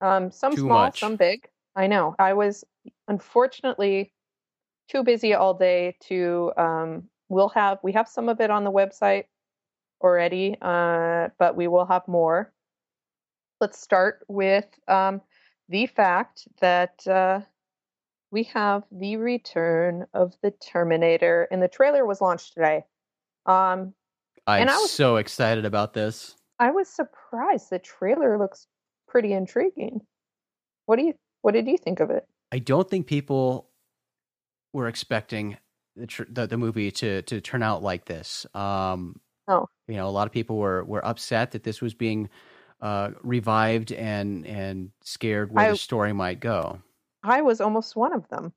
Um, 0.00 0.30
some 0.30 0.52
Too 0.54 0.62
small, 0.62 0.84
much. 0.84 1.00
some 1.00 1.16
big. 1.16 1.48
I 1.76 1.86
know. 1.86 2.14
I 2.18 2.32
was 2.34 2.64
unfortunately 3.08 4.12
too 4.88 5.02
busy 5.04 5.34
all 5.34 5.54
day 5.54 5.96
to. 6.08 6.52
Um, 6.56 7.08
we'll 7.28 7.50
have 7.50 7.78
we 7.82 7.92
have 7.92 8.08
some 8.08 8.28
of 8.28 8.40
it 8.40 8.50
on 8.50 8.64
the 8.64 8.72
website 8.72 9.24
already, 10.00 10.56
uh, 10.62 11.28
but 11.38 11.56
we 11.56 11.68
will 11.68 11.86
have 11.86 12.06
more. 12.08 12.52
Let's 13.60 13.80
start 13.80 14.24
with 14.28 14.66
um, 14.88 15.20
the 15.68 15.86
fact 15.86 16.48
that. 16.60 17.06
Uh, 17.06 17.40
we 18.30 18.44
have 18.44 18.84
the 18.92 19.16
return 19.16 20.06
of 20.14 20.34
the 20.42 20.50
Terminator, 20.50 21.48
and 21.50 21.62
the 21.62 21.68
trailer 21.68 22.04
was 22.06 22.20
launched 22.20 22.54
today. 22.54 22.84
Um, 23.46 23.94
I'm 24.46 24.62
And 24.62 24.70
I 24.70 24.76
was- 24.78 24.90
so 24.90 25.16
excited 25.16 25.64
about 25.64 25.92
this. 25.94 26.36
I 26.58 26.70
was 26.70 26.88
surprised. 26.88 27.70
The 27.70 27.78
trailer 27.78 28.38
looks 28.38 28.66
pretty 29.06 29.32
intriguing. 29.32 30.00
What 30.86 30.96
do 30.96 31.04
you 31.04 31.14
What 31.42 31.52
did 31.52 31.68
you 31.68 31.78
think 31.78 32.00
of 32.00 32.10
it? 32.10 32.26
I 32.50 32.58
don't 32.58 32.90
think 32.90 33.06
people 33.06 33.70
were 34.72 34.88
expecting 34.88 35.56
the 35.96 36.06
tr- 36.06 36.24
the, 36.28 36.46
the 36.46 36.56
movie 36.58 36.90
to 36.90 37.22
to 37.22 37.40
turn 37.40 37.62
out 37.62 37.82
like 37.82 38.06
this. 38.06 38.44
Um, 38.54 39.20
Oh. 39.46 39.66
you 39.86 39.94
know, 39.96 40.08
a 40.08 40.10
lot 40.10 40.26
of 40.26 40.32
people 40.32 40.56
were 40.58 40.84
were 40.84 41.04
upset 41.06 41.52
that 41.52 41.62
this 41.62 41.80
was 41.80 41.94
being 41.94 42.28
uh, 42.80 43.12
revived 43.22 43.92
and 43.92 44.46
and 44.46 44.90
scared 45.02 45.52
where 45.52 45.66
I- 45.66 45.70
the 45.70 45.76
story 45.76 46.12
might 46.12 46.40
go. 46.40 46.80
I 47.30 47.42
was 47.42 47.60
almost 47.60 47.96
one 47.96 48.12
of 48.12 48.28
them. 48.28 48.52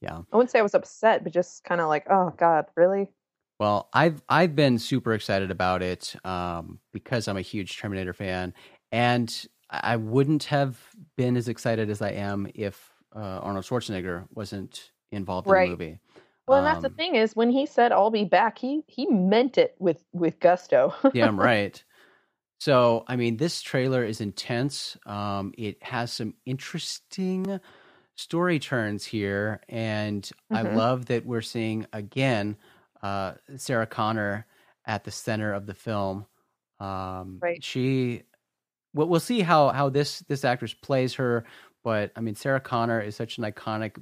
Yeah. 0.00 0.18
I 0.32 0.36
wouldn't 0.36 0.50
say 0.50 0.58
I 0.58 0.62
was 0.62 0.74
upset, 0.74 1.24
but 1.24 1.32
just 1.32 1.64
kind 1.64 1.80
of 1.80 1.88
like, 1.88 2.06
oh 2.10 2.32
God, 2.36 2.66
really? 2.76 3.12
Well, 3.58 3.88
I've 3.92 4.22
I've 4.28 4.56
been 4.56 4.78
super 4.78 5.12
excited 5.12 5.50
about 5.50 5.82
it 5.82 6.16
um, 6.24 6.78
because 6.92 7.28
I'm 7.28 7.36
a 7.36 7.42
huge 7.42 7.78
Terminator 7.78 8.14
fan, 8.14 8.54
and 8.90 9.46
I 9.68 9.96
wouldn't 9.96 10.44
have 10.44 10.78
been 11.16 11.36
as 11.36 11.46
excited 11.48 11.90
as 11.90 12.00
I 12.00 12.12
am 12.12 12.48
if 12.54 12.90
uh, 13.14 13.18
Arnold 13.18 13.66
Schwarzenegger 13.66 14.26
wasn't 14.34 14.90
involved 15.12 15.46
in 15.46 15.54
the 15.54 15.66
movie. 15.66 15.98
Well, 16.48 16.64
that's 16.64 16.82
the 16.82 16.88
Um, 16.88 16.94
thing 16.94 17.14
is, 17.16 17.36
when 17.36 17.50
he 17.50 17.66
said 17.66 17.92
"I'll 17.92 18.10
be 18.10 18.24
back," 18.24 18.58
he 18.58 18.82
he 18.86 19.06
meant 19.06 19.58
it 19.58 19.76
with 19.78 20.02
with 20.12 20.40
gusto. 20.40 20.94
yeah, 21.12 21.26
I'm 21.28 21.38
right. 21.38 21.82
So, 22.60 23.04
I 23.06 23.16
mean, 23.16 23.36
this 23.36 23.62
trailer 23.62 24.04
is 24.04 24.20
intense. 24.20 24.96
Um, 25.06 25.52
it 25.56 25.82
has 25.82 26.12
some 26.12 26.34
interesting 26.44 27.60
story 28.20 28.58
turns 28.58 29.04
here, 29.06 29.60
and 29.68 30.28
I 30.52 30.62
Mhm. 30.62 30.62
love 30.62 31.06
that 31.06 31.26
we're 31.26 31.40
seeing 31.42 31.86
again 31.92 32.56
uh, 33.02 33.34
Sarah 33.56 33.86
Connor 33.86 34.46
at 34.86 35.04
the 35.04 35.10
center 35.10 35.52
of 35.52 35.66
the 35.66 35.74
film. 35.74 36.26
Um, 36.80 37.42
Right. 37.42 37.60
She, 37.60 38.24
well, 38.94 39.08
we'll 39.08 39.20
see 39.20 39.40
how 39.42 39.70
how 39.70 39.88
this 39.90 40.20
this 40.20 40.44
actress 40.44 40.74
plays 40.74 41.14
her, 41.14 41.44
but 41.84 42.12
I 42.16 42.20
mean, 42.22 42.34
Sarah 42.36 42.60
Connor 42.60 43.00
is 43.02 43.16
such 43.16 43.38
an 43.38 43.44
iconic, 43.44 43.96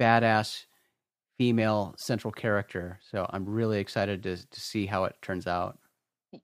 badass 0.00 0.66
female 1.38 1.94
central 1.98 2.32
character. 2.32 3.00
So 3.10 3.26
I'm 3.30 3.46
really 3.48 3.80
excited 3.80 4.22
to 4.24 4.36
to 4.38 4.60
see 4.60 4.86
how 4.86 5.04
it 5.04 5.16
turns 5.22 5.46
out. 5.46 5.78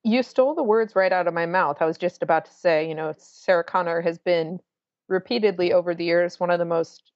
you 0.05 0.23
stole 0.23 0.55
the 0.55 0.63
words 0.63 0.95
right 0.95 1.13
out 1.13 1.27
of 1.27 1.35
my 1.35 1.47
mouth. 1.47 1.79
I 1.81 1.87
was 1.87 1.99
just 1.99 2.23
about 2.23 2.45
to 2.47 2.53
say, 2.53 2.89
you 2.89 2.95
know, 2.95 3.13
Sarah 3.19 3.65
Connor 3.65 4.01
has 4.01 4.19
been 4.19 4.61
repeatedly 5.09 5.73
over 5.73 5.95
the 5.95 6.05
years 6.05 6.39
one 6.39 6.51
of 6.51 6.59
the 6.59 6.65
most 6.65 7.10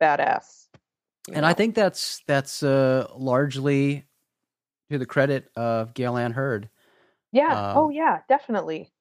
badass. 0.00 0.68
And 1.32 1.46
I 1.46 1.52
think 1.52 1.74
that's 1.74 2.22
that's 2.26 2.62
uh, 2.62 3.06
largely 3.14 4.04
to 4.90 4.98
the 4.98 5.06
credit 5.06 5.50
of 5.56 5.94
Gale 5.94 6.16
Anne 6.16 6.32
Hurd. 6.32 6.68
yeah, 7.32 7.70
um, 7.70 7.78
oh 7.78 7.90
yeah, 7.90 8.20
definitely. 8.28 8.92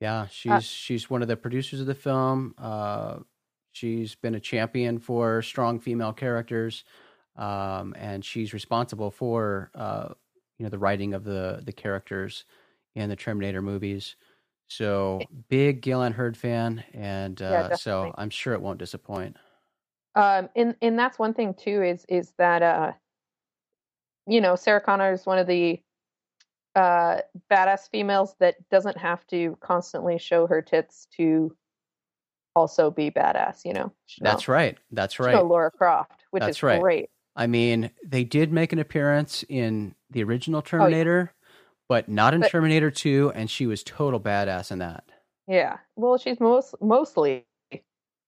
Yeah, 0.00 0.26
she's 0.28 0.64
she's 0.64 1.10
one 1.10 1.22
of 1.22 1.28
the 1.28 1.36
producers 1.36 1.80
of 1.80 1.86
the 1.86 1.94
film. 1.94 2.54
Uh, 2.58 3.18
she's 3.72 4.14
been 4.14 4.34
a 4.34 4.40
champion 4.40 4.98
for 4.98 5.42
strong 5.42 5.78
female 5.78 6.12
characters, 6.12 6.84
um, 7.36 7.94
and 7.96 8.24
she's 8.24 8.52
responsible 8.52 9.10
for 9.10 9.70
uh, 9.74 10.08
you 10.58 10.64
know 10.64 10.70
the 10.70 10.78
writing 10.78 11.14
of 11.14 11.22
the 11.22 11.62
the 11.64 11.72
characters 11.72 12.44
in 12.94 13.10
the 13.10 13.16
Terminator 13.16 13.62
movies. 13.62 14.16
So 14.68 15.20
big 15.48 15.82
Gale 15.82 16.02
Anne 16.02 16.12
Hurd 16.12 16.36
fan, 16.36 16.82
and 16.94 17.40
uh, 17.42 17.68
Yeah, 17.70 17.76
so. 17.76 18.14
I'm 18.16 18.30
sure 18.30 18.54
it 18.54 18.62
won't 18.62 18.78
disappoint. 18.78 19.36
Um, 20.14 20.48
and 20.54 20.74
and 20.82 20.98
that's 20.98 21.18
one 21.18 21.34
thing 21.34 21.54
too 21.54 21.82
is 21.82 22.04
is 22.08 22.32
that 22.38 22.62
uh, 22.62 22.92
you 24.26 24.40
know, 24.40 24.56
Sarah 24.56 24.80
Connor 24.80 25.12
is 25.12 25.24
one 25.26 25.38
of 25.38 25.46
the 25.46 25.80
uh, 26.74 27.20
badass 27.50 27.90
females 27.90 28.34
that 28.40 28.56
doesn't 28.70 28.96
have 28.98 29.26
to 29.28 29.56
constantly 29.60 30.18
show 30.18 30.46
her 30.46 30.62
tits 30.62 31.06
to 31.16 31.54
also 32.54 32.90
be 32.90 33.10
badass. 33.10 33.64
You 33.64 33.72
know, 33.74 33.92
She's 34.06 34.22
That's 34.22 34.46
no- 34.48 34.54
right. 34.54 34.78
That's 34.90 35.18
right. 35.18 35.34
no 35.34 35.42
Lara 35.42 35.70
Croft, 35.70 36.24
which 36.30 36.42
That's 36.42 36.58
is 36.58 36.62
right. 36.62 36.80
great. 36.80 37.10
I 37.34 37.46
mean, 37.46 37.90
they 38.06 38.24
did 38.24 38.52
make 38.52 38.72
an 38.74 38.78
appearance 38.78 39.42
in 39.48 39.94
the 40.10 40.22
original 40.22 40.60
Terminator, 40.60 41.32
but 41.88 42.06
not 42.08 42.34
in 42.34 42.40
Oh, 42.40 42.44
But- 42.44 42.50
Terminator 42.50 42.90
2, 42.90 43.32
and 43.34 43.50
she 43.50 43.66
was 43.66 43.82
total 43.82 44.20
badass 44.20 44.70
in 44.70 44.78
that. 44.80 45.04
Yeah. 45.48 45.78
Well, 45.96 46.18
she's 46.18 46.38
most 46.40 46.74
mostly 46.80 47.46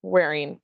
wearing 0.02 0.58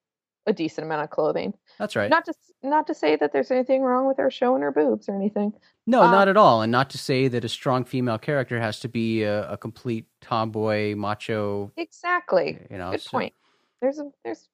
a 0.46 0.52
decent 0.52 0.86
amount 0.86 1.02
of 1.02 1.10
clothing. 1.10 1.54
That's 1.78 1.96
right. 1.96 2.10
Not 2.10 2.24
to 2.26 2.34
not 2.62 2.86
to 2.88 2.94
say 2.94 3.16
that 3.16 3.32
there's 3.32 3.50
anything 3.50 3.82
wrong 3.82 4.06
with 4.06 4.18
her 4.18 4.30
showing 4.30 4.62
her 4.62 4.72
boobs 4.72 5.08
or 5.08 5.14
anything. 5.14 5.52
no, 5.86 6.02
uh, 6.02 6.10
not 6.10 6.28
at 6.28 6.36
all. 6.36 6.62
And 6.62 6.70
not 6.72 6.90
to 6.90 6.98
say 6.98 7.28
that 7.28 7.44
a 7.44 7.48
strong 7.48 7.84
female 7.84 8.18
character 8.18 8.60
has 8.60 8.80
to 8.80 8.88
be 8.88 9.22
a, 9.22 9.50
a 9.50 9.56
complete 9.56 10.06
tomboy, 10.20 10.94
macho. 10.94 11.72
Exactly. 11.76 12.58
You 12.70 12.78
know, 12.78 12.90
Good 12.92 13.02
so- 13.02 13.10
point. 13.10 13.34
There's 13.80 13.98
a 13.98 14.10
there's 14.24 14.48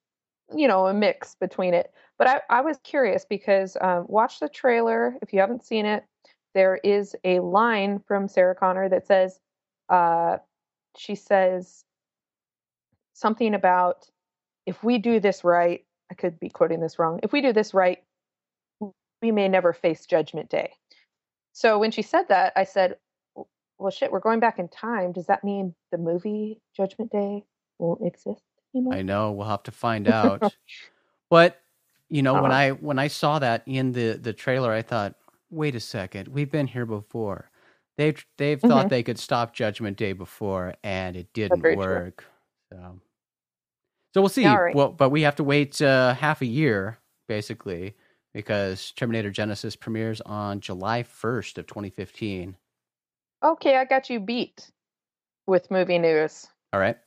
you 0.55 0.67
know 0.67 0.87
a 0.87 0.93
mix 0.93 1.35
between 1.35 1.73
it. 1.73 1.91
But 2.17 2.27
I 2.27 2.41
I 2.49 2.61
was 2.61 2.77
curious 2.83 3.25
because 3.25 3.75
um, 3.81 4.05
watch 4.07 4.39
the 4.39 4.49
trailer 4.49 5.15
if 5.21 5.33
you 5.33 5.39
haven't 5.39 5.65
seen 5.65 5.85
it. 5.85 6.03
There 6.53 6.79
is 6.83 7.15
a 7.23 7.39
line 7.41 7.99
from 8.07 8.27
Sarah 8.27 8.55
Connor 8.55 8.89
that 8.89 9.05
says, 9.05 9.39
uh, 9.89 10.37
she 10.97 11.13
says 11.13 11.83
something 13.13 13.53
about 13.53 14.09
if 14.67 14.83
we 14.83 14.99
do 14.99 15.19
this 15.19 15.43
right. 15.43 15.83
I 16.11 16.13
could 16.13 16.39
be 16.39 16.49
quoting 16.49 16.79
this 16.79 16.99
wrong. 16.99 17.19
If 17.23 17.33
we 17.33 17.41
do 17.41 17.51
this 17.51 17.73
right, 17.73 18.01
we 19.21 19.31
may 19.31 19.47
never 19.49 19.73
face 19.73 20.05
Judgment 20.05 20.49
Day. 20.49 20.71
So 21.53 21.79
when 21.79 21.91
she 21.91 22.01
said 22.01 22.27
that, 22.29 22.53
I 22.55 22.63
said, 22.63 22.97
well, 23.77 23.91
shit, 23.91 24.11
we're 24.11 24.19
going 24.21 24.39
back 24.39 24.57
in 24.59 24.69
time. 24.69 25.11
Does 25.11 25.25
that 25.25 25.43
mean 25.43 25.75
the 25.91 25.97
movie 25.97 26.61
Judgment 26.75 27.11
Day 27.11 27.43
won't 27.79 28.05
exist 28.05 28.41
anymore? 28.73 28.93
I 28.93 29.01
know. 29.01 29.31
We'll 29.33 29.47
have 29.47 29.63
to 29.63 29.71
find 29.71 30.07
out. 30.07 30.43
but 31.29 31.59
you 32.09 32.21
know, 32.21 32.35
when 32.35 32.51
Uh-huh. 32.51 32.53
I 32.53 32.69
when 32.71 32.99
I 32.99 33.07
saw 33.07 33.39
that 33.39 33.63
in 33.65 33.91
the 33.91 34.13
the 34.13 34.31
trailer, 34.33 34.71
I 34.71 34.81
thought, 34.81 35.15
wait 35.49 35.75
a 35.75 35.79
second, 35.81 36.29
we've 36.29 36.51
been 36.51 36.67
here 36.67 36.85
before. 36.85 37.49
They've 37.97 38.23
they've 38.37 38.61
thought 38.61 38.85
Mhm. 38.85 38.89
they 38.89 39.03
could 39.03 39.19
stop 39.19 39.53
Judgment 39.53 39.97
Day 39.97 40.13
before, 40.13 40.75
and 40.83 41.17
it 41.17 41.33
didn't 41.33 41.61
very 41.61 41.75
true. 41.75 41.83
work. 41.85 42.23
So, 42.71 42.99
so 44.13 44.21
we'll 44.21 44.29
see. 44.29 44.47
Right. 44.47 44.75
Well, 44.75 44.89
but 44.89 45.09
we 45.09 45.21
have 45.23 45.35
to 45.37 45.43
wait 45.43 45.81
uh, 45.81 46.13
half 46.13 46.41
a 46.41 46.45
year 46.45 46.99
basically 47.27 47.95
because 48.33 48.91
Terminator 48.91 49.31
Genisys 49.31 49.79
premieres 49.79 50.21
on 50.21 50.59
July 50.59 51.03
first 51.03 51.57
of 51.57 51.67
2015. 51.67 52.55
Okay, 53.43 53.75
I 53.75 53.85
got 53.85 54.09
you 54.09 54.19
beat 54.19 54.71
with 55.45 55.71
movie 55.71 55.99
news. 55.99 56.47
All 56.73 56.79
right. 56.79 56.97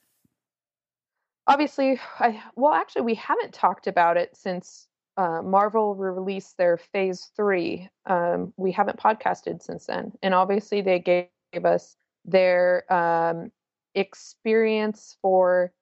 Obviously, 1.47 2.01
I 2.19 2.43
well, 2.55 2.73
actually, 2.73 3.03
we 3.03 3.15
haven't 3.15 3.53
talked 3.53 3.87
about 3.87 4.17
it 4.17 4.37
since 4.37 4.87
uh, 5.17 5.43
Marvel 5.43 5.95
released 5.95 6.57
their 6.57 6.77
Phase 6.77 7.31
Three. 7.37 7.89
Um, 8.07 8.53
we 8.57 8.73
haven't 8.73 8.99
podcasted 8.99 9.63
since 9.63 9.87
then, 9.87 10.13
and 10.23 10.35
obviously, 10.35 10.81
they 10.81 10.99
gave 11.01 11.65
us 11.65 11.97
their 12.25 12.85
um, 12.93 13.51
experience 13.95 15.17
for 15.21 15.73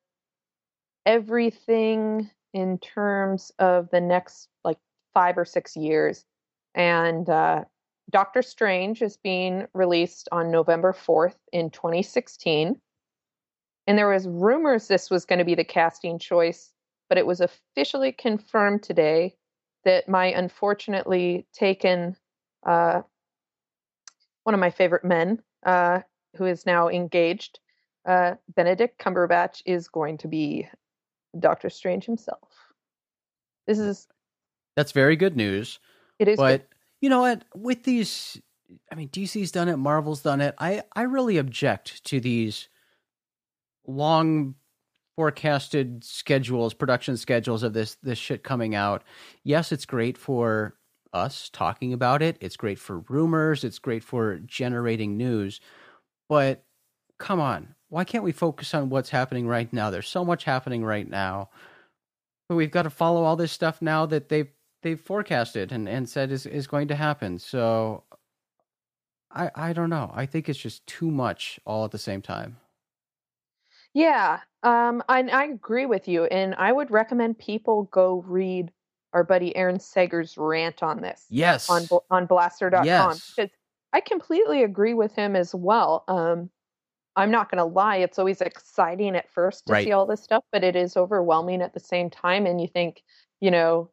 everything 1.09 2.31
in 2.53 2.77
terms 2.79 3.51
of 3.59 3.89
the 3.91 4.01
next 4.01 4.49
like 4.63 4.77
five 5.15 5.39
or 5.39 5.45
six 5.47 5.75
years. 5.75 6.27
And 6.75 7.29
uh, 7.31 7.65
Doctor 8.11 8.43
Strange 8.43 9.01
is 9.01 9.17
being 9.17 9.67
released 9.73 10.29
on 10.33 10.51
November 10.51 10.93
4th 10.93 11.37
in 11.51 11.71
2016. 11.71 12.79
And 13.87 13.99
there 13.99 14.11
was 14.11 14.29
rumors 14.29 14.87
this 14.87 15.09
was 15.09 15.25
going 15.25 15.39
to 15.39 15.47
be 15.47 15.55
the 15.55 15.65
casting 15.65 16.19
choice, 16.19 16.75
but 17.09 17.17
it 17.17 17.27
was 17.27 17.41
officially 17.41 18.13
confirmed 18.13 18.83
today 18.83 19.35
that 19.87 20.11
my 20.11 20.27
unfortunately 20.27 21.47
taken 21.55 22.17
uh, 22.67 23.01
one 24.45 24.53
of 24.53 24.61
my 24.61 24.71
favorite 24.71 25.05
men, 25.05 25.41
uh, 25.65 26.01
who 26.37 26.45
is 26.45 26.67
now 26.67 26.91
engaged, 26.91 27.61
uh, 28.07 28.35
Benedict 28.55 29.01
Cumberbatch, 29.01 29.63
is 29.65 29.89
going 29.89 30.19
to 30.19 30.29
be 30.29 30.69
Doctor 31.39 31.71
Strange 31.71 32.05
himself. 32.05 32.49
This 33.67 33.79
is 33.79 34.07
That's 34.77 34.93
very 34.93 35.17
good 35.17 35.37
news. 35.37 35.79
it 36.19 36.29
is 36.29 36.37
but 36.37 36.69
you 37.01 37.09
know 37.09 37.21
what 37.21 37.45
with 37.55 37.85
these 37.85 38.41
i 38.91 38.95
mean 38.95 39.09
dc's 39.09 39.53
done 39.53 39.69
it 39.69 39.77
marvel's 39.77 40.23
done 40.23 40.41
it 40.41 40.55
i 40.59 40.83
i 40.95 41.03
really 41.03 41.39
object 41.39 42.03
to 42.05 42.21
these 42.21 42.69
long 43.87 44.55
forecasted 45.17 46.05
schedules 46.05 46.75
production 46.75 47.17
schedules 47.17 47.63
of 47.63 47.73
this 47.73 47.97
this 48.03 48.19
shit 48.19 48.43
coming 48.43 48.75
out 48.75 49.03
yes 49.45 49.73
it's 49.73 49.87
great 49.87 50.19
for 50.19 50.75
us 51.13 51.49
talking 51.53 51.93
about 51.93 52.21
it 52.23 52.37
it's 52.41 52.57
great 52.57 52.79
for 52.79 53.01
rumors 53.09 53.65
it's 53.65 53.79
great 53.79 54.05
for 54.05 54.39
generating 54.41 55.17
news 55.17 55.61
but 56.29 56.65
come 57.19 57.41
on 57.41 57.75
why 57.89 58.05
can't 58.05 58.25
we 58.25 58.33
focus 58.33 58.75
on 58.75 58.89
what's 58.91 59.11
happening 59.11 59.47
right 59.47 59.73
now 59.73 59.91
there's 59.91 60.09
so 60.09 60.25
much 60.25 60.45
happening 60.45 60.85
right 60.85 61.09
now 61.09 61.49
but 62.49 62.57
we've 62.57 62.71
got 62.71 62.83
to 62.83 62.91
follow 62.91 63.25
all 63.25 63.37
this 63.37 63.53
stuff 63.53 63.83
now 63.83 64.07
that 64.07 64.29
they've 64.29 64.49
they've 64.83 65.01
forecasted 65.01 65.73
and, 65.73 65.89
and 65.89 66.09
said 66.09 66.31
is, 66.31 66.47
is 66.47 66.67
going 66.67 66.89
to 66.89 66.95
happen. 66.95 67.39
So 67.39 68.05
I 69.31 69.51
I 69.55 69.73
don't 69.73 69.91
know. 69.91 70.11
I 70.15 70.27
think 70.27 70.49
it's 70.49 70.59
just 70.59 70.87
too 70.87 71.11
much 71.11 71.61
all 71.67 71.85
at 71.85 71.91
the 71.91 71.99
same 71.99 72.23
time. 72.23 72.57
Yeah, 73.95 74.41
um, 74.63 75.03
I, 75.09 75.23
I 75.23 75.45
agree 75.45 75.87
with 75.87 76.09
you, 76.09 76.25
and 76.25 76.55
I 76.55 76.73
would 76.73 76.91
recommend 76.91 77.39
people 77.39 77.85
go 77.85 78.23
read 78.27 78.71
our 79.13 79.25
buddy 79.25 79.57
Aaron 79.57 79.79
Sagers' 79.79 80.35
rant 80.37 80.83
on 80.83 81.01
this 81.01 81.27
Yes. 81.31 81.69
on 81.69 81.87
on 82.11 82.29
Blastr.com 82.29 82.85
Yes. 82.85 83.33
because 83.35 83.51
I 83.93 84.01
completely 84.01 84.63
agree 84.63 84.95
with 84.95 85.15
him 85.15 85.35
as 85.35 85.55
well. 85.55 86.05
Um, 86.09 86.51
I'm 87.19 87.31
not 87.31 87.51
going 87.51 87.59
to 87.59 87.65
lie; 87.65 87.97
it's 87.97 88.19
always 88.19 88.41
exciting 88.41 89.17
at 89.17 89.31
first 89.31 89.67
to 89.67 89.73
Right. 89.75 89.85
see 89.85 89.93
all 89.93 90.07
this 90.07 90.23
stuff, 90.23 90.45
but 90.53 90.65
it 90.65 90.77
is 90.77 90.97
overwhelming 90.97 91.63
at 91.63 91.75
the 91.75 91.81
same 91.81 92.11
time. 92.11 92.47
And 92.47 92.61
you 92.61 92.69
think, 92.69 93.03
you 93.41 93.51
know, 93.51 93.91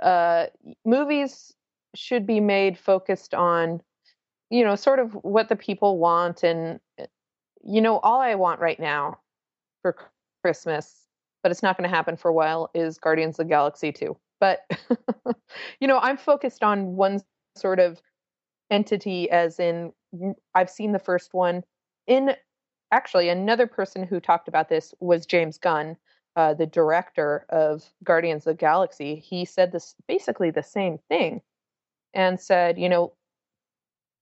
uh, 0.00 0.46
movies 0.84 1.54
should 1.94 2.26
be 2.26 2.40
made 2.40 2.78
focused 2.78 3.34
on, 3.34 3.82
you 4.50 4.64
know, 4.64 4.76
sort 4.76 4.98
of 5.00 5.12
what 5.24 5.48
the 5.48 5.56
people 5.56 5.98
want 5.98 6.42
and 6.44 6.80
you 7.62 7.80
know, 7.80 7.98
all 7.98 8.20
I 8.20 8.34
want 8.36 8.60
right 8.60 8.78
now 8.80 9.20
for 9.82 9.96
Christmas, 10.42 11.06
but 11.42 11.52
it's 11.52 11.62
not 11.62 11.76
going 11.76 11.88
to 11.88 11.94
happen 11.94 12.16
for 12.16 12.28
a 12.28 12.34
while, 12.34 12.70
is 12.74 12.98
Guardians 12.98 13.38
of 13.38 13.46
the 13.46 13.50
Galaxy 13.50 13.92
2. 13.92 14.16
But, 14.40 14.60
you 15.80 15.88
know, 15.88 15.98
I'm 15.98 16.16
focused 16.16 16.62
on 16.62 16.96
one 16.96 17.20
sort 17.56 17.80
of 17.80 18.00
entity, 18.70 19.30
as 19.30 19.60
in, 19.60 19.92
I've 20.54 20.70
seen 20.70 20.92
the 20.92 20.98
first 20.98 21.34
one. 21.34 21.64
In 22.06 22.36
actually, 22.92 23.28
another 23.28 23.66
person 23.66 24.04
who 24.04 24.20
talked 24.20 24.48
about 24.48 24.68
this 24.68 24.94
was 25.00 25.26
James 25.26 25.58
Gunn, 25.58 25.96
uh, 26.36 26.54
the 26.54 26.66
director 26.66 27.46
of 27.48 27.84
Guardians 28.04 28.46
of 28.46 28.56
the 28.56 28.60
Galaxy. 28.60 29.16
He 29.16 29.44
said 29.44 29.72
this 29.72 29.94
basically 30.08 30.50
the 30.50 30.62
same 30.62 30.98
thing 31.08 31.42
and 32.14 32.40
said, 32.40 32.78
you 32.78 32.88
know, 32.88 33.14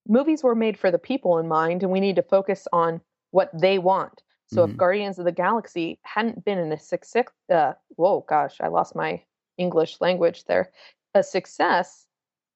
movies 0.07 0.43
were 0.43 0.55
made 0.55 0.77
for 0.77 0.91
the 0.91 0.99
people 0.99 1.37
in 1.37 1.47
mind, 1.47 1.83
and 1.83 1.91
we 1.91 1.99
need 1.99 2.15
to 2.15 2.23
focus 2.23 2.67
on 2.73 3.01
what 3.31 3.49
they 3.53 3.77
want. 3.79 4.23
So 4.47 4.65
Mhm. 4.65 4.71
if 4.71 4.77
Guardians 4.77 5.19
of 5.19 5.25
the 5.25 5.31
Galaxy 5.31 5.99
hadn't 6.03 6.43
been 6.43 6.57
in 6.57 6.71
a 6.71 6.79
success, 6.79 7.27
uh, 7.49 7.73
whoa, 7.95 8.21
gosh, 8.21 8.59
I 8.61 8.67
lost 8.67 8.95
my 8.95 9.23
English 9.57 10.01
language 10.01 10.45
there, 10.45 10.71
a 11.13 11.21
success, 11.23 12.07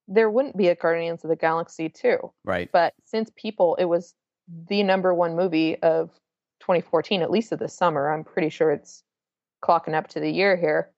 there 0.08 0.30
wouldn't 0.30 0.58
be 0.58 0.70
a 0.70 0.76
Guardians 0.76 1.24
of 1.24 1.30
the 1.30 1.36
Galaxy 1.36 1.90
2. 1.90 2.34
Right. 2.44 2.72
But 2.72 2.94
since 3.04 3.32
people, 3.36 3.76
it 3.76 3.86
was 3.86 4.16
the 4.48 4.84
number 4.84 5.14
one 5.14 5.36
movie 5.36 5.78
of 5.82 6.10
2014, 6.62 7.22
at 7.22 7.32
least 7.32 7.52
of 7.52 7.60
the 7.60 7.70
summer, 7.70 8.12
I'm 8.12 8.24
pretty 8.24 8.50
sure 8.50 8.72
it's 8.72 9.04
clocking 9.64 9.94
up 9.94 10.08
to 10.10 10.20
the 10.20 10.30
year 10.30 10.56
here, 10.56 10.92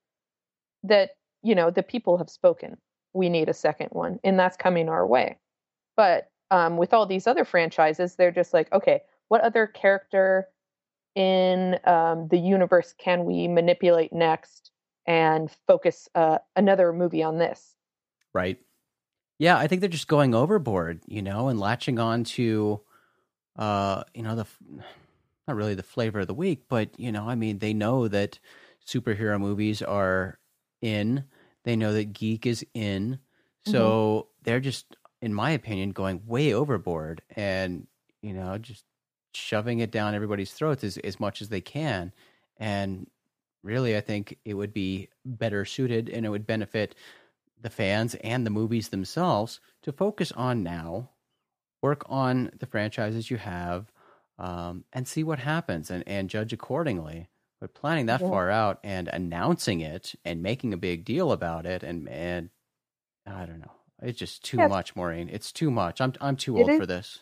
that, 0.83 1.11
you 1.43 1.55
know, 1.55 1.69
the 1.69 1.83
people 1.83 2.17
have 2.17 2.29
spoken. 2.29 2.77
We 3.13 3.29
need 3.29 3.49
a 3.49 3.53
second 3.53 3.89
one, 3.91 4.19
and 4.23 4.37
that's 4.37 4.57
coming 4.57 4.89
our 4.89 5.05
way. 5.05 5.37
But 5.95 6.29
um, 6.51 6.77
with 6.77 6.93
all 6.93 7.05
these 7.05 7.27
other 7.27 7.45
franchises, 7.45 8.15
they're 8.15 8.31
just 8.31 8.53
like, 8.53 8.71
okay, 8.73 9.01
what 9.29 9.41
other 9.41 9.67
character 9.67 10.47
in 11.15 11.79
um, 11.85 12.27
the 12.27 12.37
universe 12.37 12.93
can 12.97 13.25
we 13.25 13.47
manipulate 13.47 14.11
next 14.11 14.71
and 15.07 15.49
focus 15.67 16.09
uh, 16.15 16.39
another 16.55 16.91
movie 16.91 17.23
on 17.23 17.37
this? 17.37 17.75
Right. 18.33 18.59
Yeah, 19.39 19.57
I 19.57 19.67
think 19.67 19.81
they're 19.81 19.89
just 19.89 20.07
going 20.07 20.35
overboard, 20.35 21.01
you 21.07 21.21
know, 21.21 21.47
and 21.47 21.59
latching 21.59 21.99
on 21.99 22.23
to, 22.23 22.81
uh, 23.55 24.03
you 24.13 24.23
know, 24.23 24.35
the 24.35 24.45
not 25.47 25.55
really 25.55 25.75
the 25.75 25.83
flavor 25.83 26.21
of 26.21 26.27
the 26.27 26.33
week, 26.33 26.63
but 26.67 26.99
you 26.99 27.11
know, 27.11 27.27
I 27.27 27.35
mean, 27.35 27.59
they 27.59 27.73
know 27.73 28.07
that 28.07 28.39
superhero 28.85 29.39
movies 29.39 29.81
are 29.81 30.39
in. 30.81 31.25
They 31.63 31.75
know 31.75 31.93
that 31.93 32.13
geek 32.13 32.45
is 32.45 32.65
in, 32.73 33.19
so 33.65 34.27
they're 34.43 34.59
just 34.59 34.95
in 35.21 35.33
my 35.33 35.51
opinion, 35.51 35.89
going 35.89 36.21
way 36.27 36.53
overboard 36.53 37.21
and 37.35 37.87
you 38.21 38.33
know 38.33 38.57
just 38.57 38.85
shoving 39.33 39.79
it 39.79 39.91
down 39.91 40.13
everybody's 40.13 40.53
throats 40.53 40.83
as 40.83 40.97
as 40.97 41.19
much 41.19 41.41
as 41.41 41.49
they 41.49 41.61
can. 41.61 42.11
And 42.57 43.07
really, 43.63 43.97
I 43.97 44.01
think 44.01 44.37
it 44.45 44.53
would 44.53 44.73
be 44.73 45.09
better 45.25 45.65
suited 45.65 46.09
and 46.09 46.25
it 46.25 46.29
would 46.29 46.45
benefit 46.45 46.95
the 47.61 47.69
fans 47.69 48.15
and 48.15 48.45
the 48.45 48.51
movies 48.51 48.89
themselves 48.89 49.59
to 49.81 49.91
focus 49.91 50.31
on 50.33 50.61
now, 50.61 51.09
work 51.85 52.03
on 52.09 52.51
the 52.59 52.65
franchises 52.65 53.29
you 53.31 53.37
have, 53.37 53.91
um, 54.39 54.85
and 54.93 55.07
see 55.07 55.23
what 55.23 55.39
happens 55.39 55.91
and, 55.91 56.03
and 56.07 56.29
judge 56.29 56.53
accordingly. 56.53 57.29
But 57.61 57.73
planning 57.75 58.07
that 58.07 58.21
Yeah. 58.21 58.27
far 58.27 58.49
out 58.51 58.79
and 58.83 59.07
announcing 59.09 59.81
it 59.81 60.15
and 60.25 60.43
making 60.43 60.73
a 60.73 60.77
big 60.77 61.05
deal 61.05 61.31
about 61.31 61.65
it 61.65 61.83
and 61.83 62.09
and 62.09 62.49
I 63.27 63.45
don't 63.45 63.59
know. 63.59 63.71
It's 64.01 64.19
just 64.19 64.43
too 64.43 64.61
Yes. 64.61 64.73
much, 64.73 64.95
Maureen. 64.95 65.29
It's 65.29 65.51
too 65.51 65.71
much. 65.71 66.01
I'm 66.01 66.13
I'm 66.21 66.37
too 66.37 66.57
old 66.59 66.73
for 66.75 66.85
this. 66.87 67.19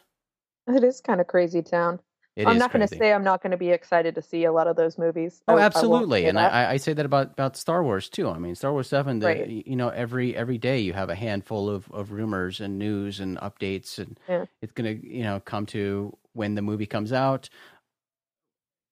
It 0.67 0.84
is 0.84 0.99
kind 0.99 1.21
of 1.21 1.28
crazy 1.28 1.62
town. 1.62 2.02
It 2.36 2.48
I'm 2.48 2.58
not 2.58 2.74
going 2.74 2.88
to 2.88 2.96
say 2.96 3.13
I'm 3.13 3.24
not 3.24 3.43
going 3.43 3.52
to 3.52 3.58
be 3.58 3.69
excited 3.69 4.15
to 4.15 4.22
see 4.24 4.43
a 4.46 4.52
lot 4.52 4.65
of 4.65 4.76
those 4.76 4.98
movies. 4.98 5.43
Oh, 5.48 5.56
I 5.58 5.62
absolutely, 5.62 6.24
say 6.24 6.30
and. 6.30 6.39
I, 6.39 6.72
I 6.72 6.78
say 6.78 6.93
that 6.93 7.06
about, 7.06 7.34
about 7.34 7.56
Star 7.56 7.84
Wars 7.84 8.10
too. 8.10 8.28
I 8.28 8.39
mean, 8.39 8.56
Star 8.56 8.72
Wars 8.72 8.88
Seven. 8.88 9.19
The, 9.19 9.26
Right. 9.28 9.67
You 9.67 9.76
know, 9.76 9.89
every 9.89 10.36
every 10.36 10.58
day 10.58 10.80
you 10.80 10.93
have 10.93 11.10
a 11.10 11.15
handful 11.15 11.69
of, 11.69 11.91
of 11.91 12.12
rumors 12.12 12.60
and 12.60 12.80
news 12.80 13.19
and 13.19 13.38
updates, 13.38 14.00
and 14.00 14.19
Yeah. 14.28 14.46
it's 14.63 14.72
gonna 14.72 14.91
you 14.91 15.24
know 15.24 15.41
come 15.41 15.67
to 15.67 16.17
when 16.34 16.56
the 16.56 16.63
movie 16.63 16.88
comes 16.88 17.13
out. 17.13 17.50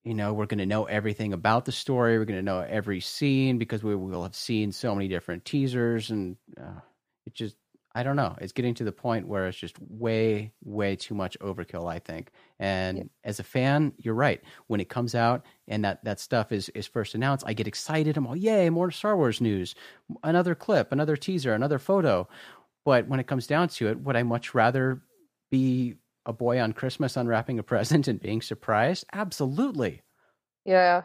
You 0.03 0.13
know, 0.13 0.33
we're 0.33 0.45
gonna 0.47 0.65
know 0.67 0.85
everything 0.85 1.33
about 1.33 1.65
the 1.65 1.71
story. 1.71 2.19
We're 2.19 2.25
gonna 2.25 2.41
know 2.43 2.59
every 2.61 2.99
scene 2.99 3.57
because 3.57 3.83
we 3.83 3.95
will 3.95 4.23
have 4.23 4.35
seen 4.35 4.71
so 4.71 4.93
many 4.93 5.07
different 5.07 5.45
teasers, 5.45 6.11
and 6.11 6.37
uh, 6.59 6.79
it 7.25 7.33
just 7.33 7.55
I 7.93 8.03
don't 8.03 8.15
know. 8.15 8.35
It's 8.39 8.53
getting 8.53 8.73
to 8.75 8.83
the 8.85 8.91
point 8.91 9.27
where 9.27 9.47
it's 9.47 9.57
just 9.57 9.75
way 9.79 10.53
way 10.63 10.95
too 10.95 11.13
much 11.13 11.37
overkill. 11.39 11.91
I 11.91 11.99
think. 11.99 12.31
And 12.59 12.97
Yeah. 12.97 13.03
as 13.25 13.39
a 13.39 13.43
fan, 13.43 13.91
you're 13.97 14.13
right. 14.13 14.41
When 14.67 14.79
it 14.79 14.87
comes 14.89 15.13
out 15.15 15.45
and 15.67 15.83
that, 15.83 16.03
that 16.05 16.19
stuff 16.19 16.51
is, 16.51 16.69
is 16.69 16.87
first 16.87 17.15
announced, 17.15 17.43
I 17.47 17.53
get 17.53 17.67
excited. 17.67 18.15
I'm 18.17 18.27
all, 18.27 18.35
yay, 18.35 18.69
more 18.69 18.91
Star 18.91 19.17
Wars 19.17 19.41
news, 19.41 19.75
another 20.23 20.55
clip, 20.55 20.91
another 20.91 21.17
teaser, 21.17 21.53
another 21.53 21.79
photo. 21.79 22.27
But 22.85 23.07
when 23.07 23.19
it 23.19 23.27
comes 23.27 23.45
down 23.47 23.67
to 23.69 23.89
it, 23.89 23.99
would 24.01 24.15
I 24.15 24.23
much 24.23 24.53
rather 24.53 25.01
be 25.49 25.95
a 26.25 26.31
boy 26.33 26.61
on 26.61 26.71
Christmas 26.73 27.17
unwrapping 27.17 27.59
a 27.59 27.63
present 27.71 28.07
and 28.07 28.21
being 28.21 28.41
surprised? 28.41 29.05
Absolutely. 29.11 30.01
yeah. 30.65 31.03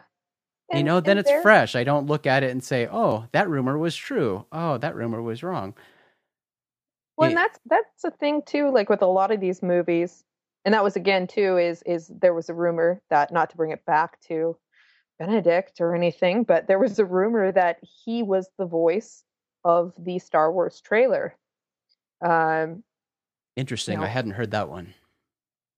you 0.73 0.83
know, 0.83 0.99
then 0.99 1.17
it's 1.17 1.29
there- 1.29 1.41
fresh. 1.41 1.75
I 1.75 1.83
don't 1.83 2.07
look 2.07 2.25
at 2.27 2.43
it 2.43 2.51
and 2.51 2.63
say, 2.63 2.87
oh, 2.91 3.25
that 3.33 3.49
rumor 3.49 3.77
was 3.77 3.95
true. 3.95 4.45
Oh, 4.51 4.77
that 4.77 4.95
rumor 4.95 5.21
was 5.21 5.43
wrong. 5.43 5.73
Well, 7.17 7.29
and 7.29 7.37
that's 7.37 7.59
that's 7.65 8.03
a 8.03 8.11
thing 8.11 8.43
too. 8.45 8.69
Like 8.71 8.89
with 8.89 9.01
a 9.01 9.07
lot 9.07 9.31
of 9.31 9.39
these 9.39 9.63
movies, 9.63 10.23
and 10.65 10.73
that 10.73 10.83
was 10.83 10.95
again 10.95 11.27
too. 11.27 11.57
Is 11.57 11.81
is 11.85 12.11
there 12.21 12.33
was 12.33 12.49
a 12.49 12.53
rumor 12.53 13.01
that 13.09 13.31
not 13.33 13.49
to 13.49 13.57
bring 13.57 13.71
it 13.71 13.85
back 13.85 14.21
to 14.27 14.55
Benedict 15.19 15.81
or 15.81 15.95
anything, 15.95 16.43
but 16.43 16.67
there 16.67 16.79
was 16.79 16.99
a 16.99 17.05
rumor 17.05 17.51
that 17.51 17.79
he 17.81 18.21
was 18.21 18.49
the 18.57 18.65
voice 18.67 19.23
of 19.63 19.93
the 19.97 20.19
Star 20.19 20.51
Wars 20.51 20.79
trailer. 20.79 21.35
Um, 22.21 22.83
Interesting. 23.55 23.99
No. 23.99 24.05
I 24.05 24.07
hadn't 24.07 24.31
heard 24.31 24.51
that 24.51 24.69
one. 24.69 24.93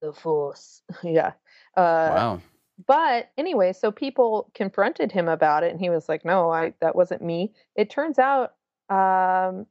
the 0.02 0.12
Force, 0.12 0.82
yeah. 1.04 1.32
Uh, 1.78 2.12
wow. 2.14 2.42
but 2.86 3.32
anyway, 3.38 3.72
so 3.72 3.92
people 3.92 4.52
confronted 4.54 5.12
him 5.12 5.30
about 5.30 5.64
it, 5.64 5.72
and 5.72 5.80
he 5.80 5.90
was 5.90 6.10
like, 6.10 6.26
"No, 6.26 6.52
I 6.52 6.74
that 6.82 6.96
wasn't 6.96 7.22
me." 7.22 7.54
It 7.76 7.90
turns 7.90 8.20
out, 8.20 8.56
um, 8.90 9.66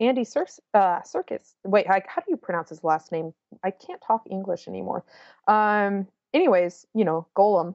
Andy 0.00 0.22
Serkis, 0.22 0.60
uh, 0.74 1.00
Serkis. 1.00 1.54
Wait, 1.64 1.86
I, 1.88 2.02
how 2.06 2.20
do 2.22 2.26
you 2.28 2.36
pronounce 2.36 2.68
his 2.68 2.84
last 2.84 3.10
name? 3.10 3.32
I 3.64 3.70
can't 3.72 4.00
talk 4.06 4.22
English 4.30 4.68
anymore. 4.68 5.04
Um, 5.48 6.06
anyways, 6.32 6.86
you 6.94 7.04
know, 7.04 7.26
Gollum 7.36 7.74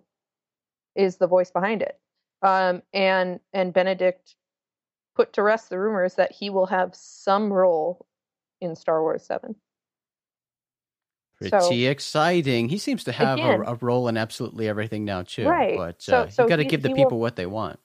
is 0.96 1.18
the 1.18 1.28
voice 1.28 1.52
behind 1.52 1.82
it, 1.82 2.00
um, 2.42 2.82
and 2.94 3.40
and 3.52 3.74
Benedict 3.74 4.36
put 5.16 5.34
to 5.34 5.44
rest 5.44 5.70
the 5.70 5.78
rumors 5.80 6.16
that 6.16 6.32
he 6.32 6.50
will 6.50 6.66
have 6.68 6.96
some 6.96 7.52
role 7.52 8.06
in 8.62 8.76
Star 8.76 9.02
Wars 9.02 9.24
Seven. 9.26 9.56
So- 11.42 11.60
Pretty 11.60 11.88
exciting. 11.88 12.70
He 12.70 12.78
seems 12.78 13.04
to 13.04 13.12
have 13.12 13.38
Again- 13.38 13.64
a, 13.66 13.74
a 13.74 13.76
role 13.76 14.08
in 14.08 14.16
absolutely 14.18 14.70
everything 14.70 15.04
now 15.04 15.24
too. 15.24 15.46
Right. 15.46 15.76
But 15.78 16.02
So- 16.02 16.22
uh, 16.22 16.30
so 16.30 16.44
you 16.44 16.50
got 16.50 16.56
to 16.58 16.64
give 16.66 16.82
the 16.84 16.88
he 16.90 16.94
will- 16.94 17.04
people 17.06 17.20
what 17.20 17.36
they 17.36 17.46
want. 17.46 17.80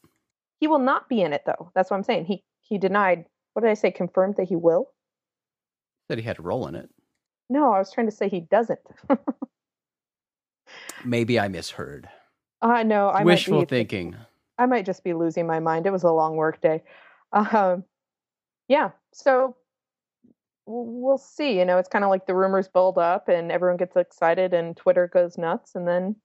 He 0.60 0.66
will 0.68 0.78
not 0.78 1.08
be 1.08 1.22
in 1.22 1.32
it 1.32 1.42
though. 1.46 1.70
That's 1.74 1.90
what 1.90 1.96
I'm 1.96 2.02
saying. 2.04 2.26
He 2.26 2.44
he 2.60 2.78
denied. 2.78 3.26
What 3.52 3.62
did 3.62 3.70
I 3.70 3.74
say? 3.74 3.90
Confirmed 3.90 4.36
that 4.36 4.48
he 4.48 4.56
will. 4.56 4.90
That 6.08 6.18
he 6.18 6.24
had 6.24 6.38
a 6.38 6.42
role 6.42 6.66
in 6.66 6.74
it. 6.74 6.88
No, 7.50 7.72
I 7.72 7.78
was 7.78 7.92
trying 7.92 8.08
to 8.08 8.14
say 8.14 8.28
he 8.28 8.40
doesn't. 8.40 8.80
Maybe 11.04 11.40
I 11.40 11.48
misheard. 11.48 12.08
I 12.60 12.82
know. 12.82 13.08
I 13.08 13.24
Wishful 13.24 13.60
be, 13.60 13.66
thinking. 13.66 14.16
I 14.58 14.66
might 14.66 14.84
just 14.84 15.04
be 15.04 15.14
losing 15.14 15.46
my 15.46 15.60
mind. 15.60 15.86
It 15.86 15.92
was 15.92 16.02
a 16.02 16.10
long 16.10 16.36
work 16.36 16.60
day. 16.60 16.82
Um, 17.32 17.84
yeah. 18.68 18.90
So 19.12 19.56
we'll 20.66 21.18
see. 21.18 21.58
You 21.58 21.64
know, 21.64 21.78
it's 21.78 21.88
kind 21.88 22.04
of 22.04 22.10
like 22.10 22.26
the 22.26 22.34
rumors 22.34 22.68
build 22.68 22.98
up 22.98 23.28
and 23.28 23.50
everyone 23.50 23.78
gets 23.78 23.96
excited 23.96 24.52
and 24.52 24.76
Twitter 24.76 25.08
goes 25.08 25.38
nuts, 25.38 25.74
and 25.74 25.86
then 25.86 26.16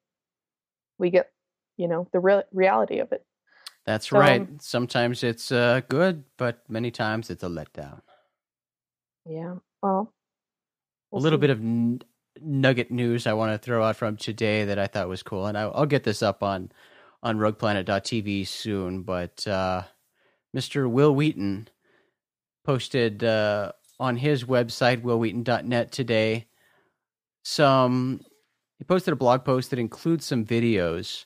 we 0.97 1.09
get, 1.09 1.31
you 1.77 1.87
know, 1.87 2.07
the 2.11 2.19
real 2.19 2.43
reality 2.51 2.99
of 2.99 3.11
it. 3.11 3.25
That's 3.85 4.09
So- 4.09 4.19
right. 4.19 4.47
Sometimes 4.61 5.23
it's 5.23 5.51
uh, 5.51 5.81
good, 5.89 6.23
but 6.37 6.63
many 6.69 6.91
times 6.91 7.29
it's 7.29 7.43
a 7.43 7.47
letdown. 7.47 8.01
Yeah. 9.25 9.55
Well, 9.81 10.13
a 11.11 11.17
little 11.17 11.37
bit 11.39 11.49
of 11.49 11.59
n- 11.59 12.01
nugget 12.41 12.91
news 12.91 13.27
I 13.27 13.33
want 13.33 13.51
to 13.53 13.57
throw 13.57 13.83
out 13.83 13.95
from 13.97 14.17
today 14.17 14.65
that 14.65 14.79
I 14.79 14.87
thought 14.87 15.09
was 15.09 15.23
cool, 15.23 15.45
and 15.47 15.57
I, 15.57 15.63
I'll 15.63 15.85
get 15.85 16.03
this 16.03 16.21
up 16.23 16.43
on 16.43 16.71
on 17.21 17.37
RoguePlanet.tv 17.37 18.47
soon. 18.47 19.03
But 19.03 19.45
uh, 19.47 19.83
Mr. 20.55 20.89
Wil 20.89 21.13
Wheaton 21.15 21.67
posted 22.65 23.23
uh, 23.23 23.71
on 23.99 24.17
his 24.17 24.43
website 24.45 25.01
wilwheaton.net 25.03 25.91
today 25.91 26.47
some. 27.43 28.21
He 28.79 28.83
posted 28.85 29.13
a 29.13 29.17
blog 29.17 29.45
post 29.45 29.69
that 29.69 29.79
includes 29.79 30.25
some 30.25 30.45
videos 30.45 31.25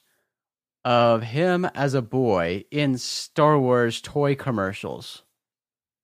of 0.87 1.21
him 1.21 1.65
as 1.75 1.93
a 1.93 2.01
boy 2.01 2.63
in 2.71 2.97
Star 2.97 3.59
Wars 3.59 3.99
toy 3.99 4.35
commercials 4.35 5.21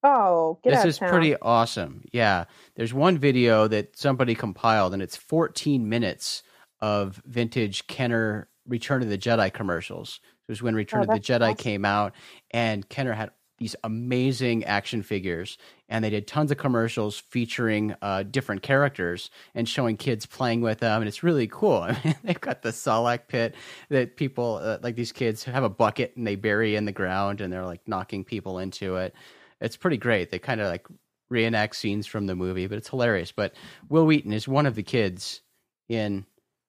Oh, 0.03 0.59
get 0.61 0.71
this 0.71 0.83
is 0.85 0.97
town. 0.97 1.09
pretty 1.09 1.37
awesome. 1.37 2.03
Yeah. 2.11 2.43
There's 2.75 2.93
one 2.93 3.17
video 3.17 3.69
that 3.69 3.97
somebody 3.97 4.35
compiled, 4.35 4.93
and 4.93 5.01
it's 5.01 5.15
14 5.15 5.87
minutes 5.87 6.43
of 6.81 7.21
vintage 7.25 7.87
Kenner 7.87 8.49
Return 8.67 9.01
of 9.01 9.07
the 9.07 9.17
Jedi 9.17 9.53
commercials. 9.53 10.19
It 10.49 10.51
was 10.51 10.61
when 10.61 10.75
Return 10.75 10.99
Oh, 10.99 11.03
of 11.03 11.09
the 11.11 11.21
Jedi 11.25 11.41
awesome. 11.51 11.55
came 11.55 11.85
out, 11.85 12.13
and 12.51 12.87
Kenner 12.89 13.13
had 13.13 13.31
these 13.63 13.77
amazing 13.85 14.65
action 14.65 15.01
figures, 15.01 15.57
and 15.87 16.03
they 16.03 16.09
did 16.09 16.27
tons 16.27 16.51
of 16.51 16.57
commercials 16.57 17.17
featuring 17.17 17.95
uh, 18.01 18.23
different 18.23 18.61
characters 18.61 19.31
and 19.55 19.69
showing 19.69 19.95
kids 19.95 20.25
playing 20.25 20.59
with 20.59 20.79
them, 20.79 21.01
and 21.01 21.07
it's 21.07 21.23
really 21.23 21.47
cool. 21.47 21.77
I 21.81 21.97
mean, 22.03 22.15
they've 22.25 22.41
got 22.41 22.61
the 22.61 22.71
Sarlacc 22.71 23.29
pit 23.29 23.55
that 23.87 24.17
people 24.17 24.59
uh, 24.61 24.79
like 24.83 24.97
these 24.97 25.13
kids 25.13 25.45
have 25.45 25.63
a 25.63 25.69
bucket 25.69 26.17
and 26.17 26.27
they 26.27 26.35
bury 26.35 26.75
in 26.75 26.83
the 26.83 26.91
ground, 26.91 27.39
and 27.39 27.53
they're 27.53 27.65
like 27.65 27.87
knocking 27.87 28.25
people 28.25 28.59
into 28.59 28.97
it. 28.97 29.15
It's 29.61 29.77
pretty 29.77 29.95
great. 29.95 30.29
They 30.29 30.39
kind 30.39 30.59
of 30.59 30.67
like 30.67 30.85
reenact 31.29 31.77
scenes 31.77 32.05
from 32.05 32.27
the 32.27 32.35
movie, 32.35 32.67
but 32.67 32.77
it's 32.77 32.89
hilarious. 32.89 33.31
But 33.31 33.55
Wil 33.87 34.05
Wheaton 34.05 34.33
is 34.33 34.45
one 34.45 34.65
of 34.65 34.75
the 34.75 34.83
kids 34.83 35.41
in 35.87 36.25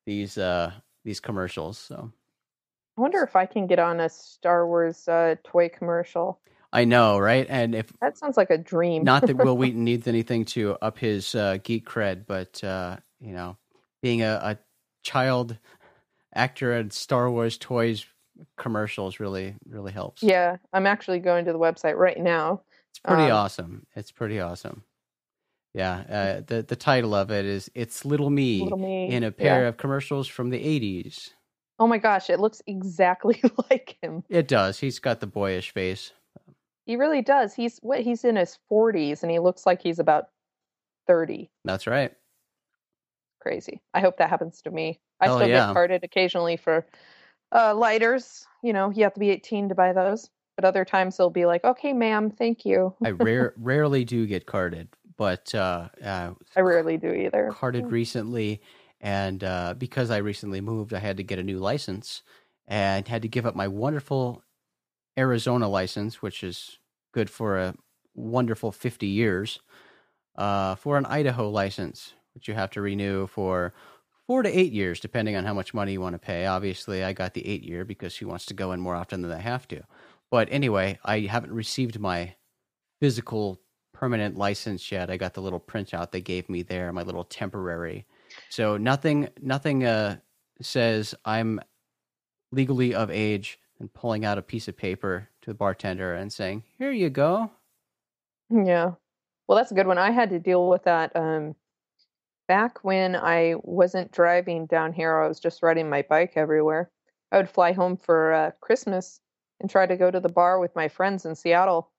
these 0.07 0.39
uh 0.39 0.71
these 1.05 1.19
commercials. 1.19 1.77
So 1.77 2.13
I 2.97 3.01
wonder 3.01 3.21
if 3.25 3.35
I 3.35 3.47
can 3.47 3.67
get 3.67 3.81
on 3.81 3.99
a 3.99 4.09
Star 4.09 4.65
Wars 4.65 5.09
uh, 5.09 5.35
toy 5.43 5.69
commercial. 5.69 6.39
I 6.75 6.85
know, 6.85 7.19
right? 7.19 7.47
And 7.49 7.75
if 7.75 7.93
That 8.01 8.19
sounds 8.19 8.37
like 8.37 8.51
a 8.51 8.59
dream. 8.59 9.05
not 9.05 9.27
that 9.27 9.37
Wil 9.37 9.57
Wheaton 9.59 9.85
needs 9.85 10.07
anything 10.09 10.45
to 10.47 10.77
up 10.83 10.99
his 10.99 11.35
uh, 11.35 11.59
geek 11.63 11.87
cred, 11.89 12.27
but 12.27 12.63
uh, 12.65 12.97
you 13.21 13.33
know, 13.33 13.57
being 14.03 14.23
a, 14.23 14.41
a 14.43 14.59
child 15.05 15.57
actor 16.35 16.73
at 16.73 16.93
Star 16.93 17.31
Wars 17.31 17.57
toys 17.59 18.05
commercials 18.59 19.21
really 19.21 19.55
really 19.69 19.93
helps. 19.93 20.23
yeah, 20.23 20.57
I'm 20.73 20.87
actually 20.87 21.21
going 21.21 21.45
to 21.45 21.53
the 21.53 21.59
website 21.59 21.97
right 21.97 22.19
now. 22.19 22.63
It's 22.91 22.99
pretty 22.99 23.25
Um, 23.31 23.33
awesome. 23.33 23.87
It's 23.95 24.11
pretty 24.11 24.41
awesome. 24.41 24.83
Yeah, 25.75 26.05
uh, 26.09 26.43
the 26.47 26.63
the 26.63 26.77
title 26.77 27.15
of 27.15 27.31
it 27.31 27.45
is 27.45 27.71
"It's 27.75 28.05
Little 28.05 28.31
Me" 28.31 28.63
Little 28.63 28.79
me. 28.79 29.11
in 29.11 29.23
a 29.25 29.31
pair 29.33 29.63
Yeah. 29.63 29.69
of 29.69 29.77
commercials 29.77 30.27
from 30.29 30.51
the 30.51 30.59
'80s. 30.59 31.31
Oh 31.79 31.87
my 31.89 31.99
gosh, 31.99 32.31
it 32.31 32.39
looks 32.41 32.63
exactly 32.67 33.41
like 33.71 33.97
him. 34.03 34.23
It 34.29 34.47
does. 34.49 34.79
He's 34.81 34.99
got 35.01 35.21
the 35.21 35.27
boyish 35.29 35.71
face. 35.73 36.13
He 36.85 36.97
really 36.97 37.23
does. 37.23 37.55
He's 37.55 37.79
what 37.79 38.01
he's 38.01 38.25
in 38.25 38.37
his 38.37 38.59
40s 38.71 39.23
and 39.23 39.31
he 39.31 39.39
looks 39.39 39.67
like 39.67 39.83
he's 39.83 39.99
about 39.99 40.29
30. 41.07 41.51
That's 41.65 41.87
right. 41.87 42.13
Crazy. 43.41 43.83
I 43.93 44.01
hope 44.01 44.19
that 44.19 44.31
happens 44.31 44.63
to 44.63 44.71
me. 44.71 45.01
I 45.21 45.27
Hell 45.27 45.37
still 45.37 45.49
yeah. 45.49 45.67
get 45.67 45.75
carded 45.75 46.05
occasionally 46.05 46.57
for 46.57 46.87
uh, 47.53 47.75
lighters. 47.75 48.47
You 48.63 48.73
know, 48.73 48.91
you 48.91 49.05
have 49.05 49.15
to 49.15 49.21
be 49.21 49.31
18 49.31 49.69
to 49.71 49.75
buy 49.75 49.93
those. 49.93 50.31
But 50.57 50.65
other 50.65 50.85
times 50.85 51.17
they'll 51.17 51.31
be 51.31 51.47
like, 51.47 51.65
"Okay, 51.65 51.93
ma'am, 51.93 52.31
thank 52.31 52.65
you." 52.65 52.95
I 53.05 53.11
rare 53.11 53.55
rarely 53.57 54.05
do 54.05 54.25
get 54.25 54.47
carded, 54.47 54.89
but 55.17 55.53
uh, 55.53 55.89
uh, 56.01 56.31
I 56.57 56.61
rarely 56.61 56.97
do 56.97 57.13
either. 57.13 57.51
carded 57.53 57.91
recently, 57.91 58.63
and 59.01 59.43
uh, 59.43 59.75
because 59.77 60.13
I 60.13 60.19
recently 60.19 60.61
moved, 60.61 60.95
I 60.95 61.01
had 61.01 61.17
to 61.17 61.25
get 61.25 61.41
a 61.41 61.43
new 61.43 61.59
license 61.59 62.23
and 62.69 63.07
had 63.09 63.23
to 63.23 63.29
give 63.29 63.47
up 63.47 63.57
my 63.57 63.67
wonderful 63.67 64.45
Arizona 65.19 65.69
license, 65.69 66.23
which 66.23 66.43
is 66.43 66.79
good 67.13 67.31
for 67.31 67.59
a 67.59 67.75
wonderful 68.15 68.73
50 68.73 69.07
years, 69.07 69.61
uh, 70.37 70.75
for 70.75 70.97
an 70.99 71.07
Idaho 71.07 71.49
license, 71.49 72.15
which 72.35 72.49
you 72.49 72.55
have 72.55 72.71
to 72.71 72.81
renew 72.81 73.27
for 73.27 73.73
four 74.27 74.43
to 74.43 74.49
eight 74.49 74.73
years, 74.73 75.01
depending 75.01 75.37
on 75.37 75.45
how 75.45 75.55
much 75.55 75.75
money 75.75 75.93
you 75.93 76.01
want 76.01 76.15
to 76.15 76.19
pay. 76.19 76.47
Obviously, 76.47 77.05
I 77.05 77.13
got 77.13 77.35
the 77.35 77.47
eight 77.47 77.63
year 77.63 77.85
because 77.85 78.13
she 78.13 78.25
wants 78.25 78.47
to 78.47 78.55
go 78.55 78.73
in 78.73 78.81
more 78.81 78.95
often 78.95 79.23
than 79.23 79.33
I 79.33 79.41
have 79.41 79.69
to. 79.69 79.83
But 80.31 80.49
anyway, 80.51 80.99
I 81.05 81.21
haven't 81.21 81.53
received 81.53 82.01
my 82.01 82.35
physical 83.01 83.61
permanent 83.93 84.37
license 84.37 84.91
yet. 84.91 85.11
I 85.11 85.17
got 85.17 85.35
the 85.35 85.43
little 85.43 85.61
printout 85.61 86.11
they 86.11 86.21
gave 86.21 86.49
me 86.49 86.63
there, 86.63 86.93
my 86.93 87.03
little 87.03 87.25
temporary. 87.25 88.07
So 88.49 88.77
nothing, 88.77 89.29
nothing 89.41 89.85
uh, 89.85 90.17
says 90.61 91.15
I'm 91.25 91.61
legally 92.51 92.95
of 92.95 93.11
age 93.11 93.59
and 93.79 93.93
pulling 93.93 94.25
out 94.25 94.39
a 94.39 94.43
piece 94.43 94.69
of 94.69 94.77
paper 94.77 95.29
to 95.43 95.51
the 95.51 95.55
bartender 95.55 96.15
and 96.15 96.33
saying, 96.33 96.65
"Here 96.79 96.93
you 96.93 97.11
go." 97.11 97.51
Yeah. 98.51 98.93
Well, 99.47 99.57
that's 99.57 99.73
a 99.73 99.75
good 99.75 99.87
one. 99.87 99.99
I 99.99 100.11
had 100.11 100.31
to 100.31 100.39
deal 100.39 100.69
with 100.69 100.85
that 100.85 101.15
um, 101.17 101.55
back 102.49 102.85
when 102.85 103.17
I 103.17 103.55
wasn't 103.63 104.13
driving 104.13 104.67
down 104.67 104.93
here. 104.93 105.17
I 105.17 105.29
was 105.29 105.41
just 105.41 105.63
riding 105.63 105.89
my 105.89 106.03
bike 106.03 106.33
everywhere. 106.37 106.91
I 107.33 107.39
would 107.39 107.51
fly 107.51 107.73
home 107.73 107.97
for 107.97 108.33
uh, 108.33 108.51
Christmas 108.61 109.21
and 109.61 109.71
try 109.71 109.87
to 109.87 109.97
go 109.97 110.11
to 110.11 110.21
the 110.21 110.29
bar 110.29 110.59
with 110.59 110.75
my 110.77 110.89
friends 110.89 111.25
in 111.25 111.35
Seattle 111.35 111.91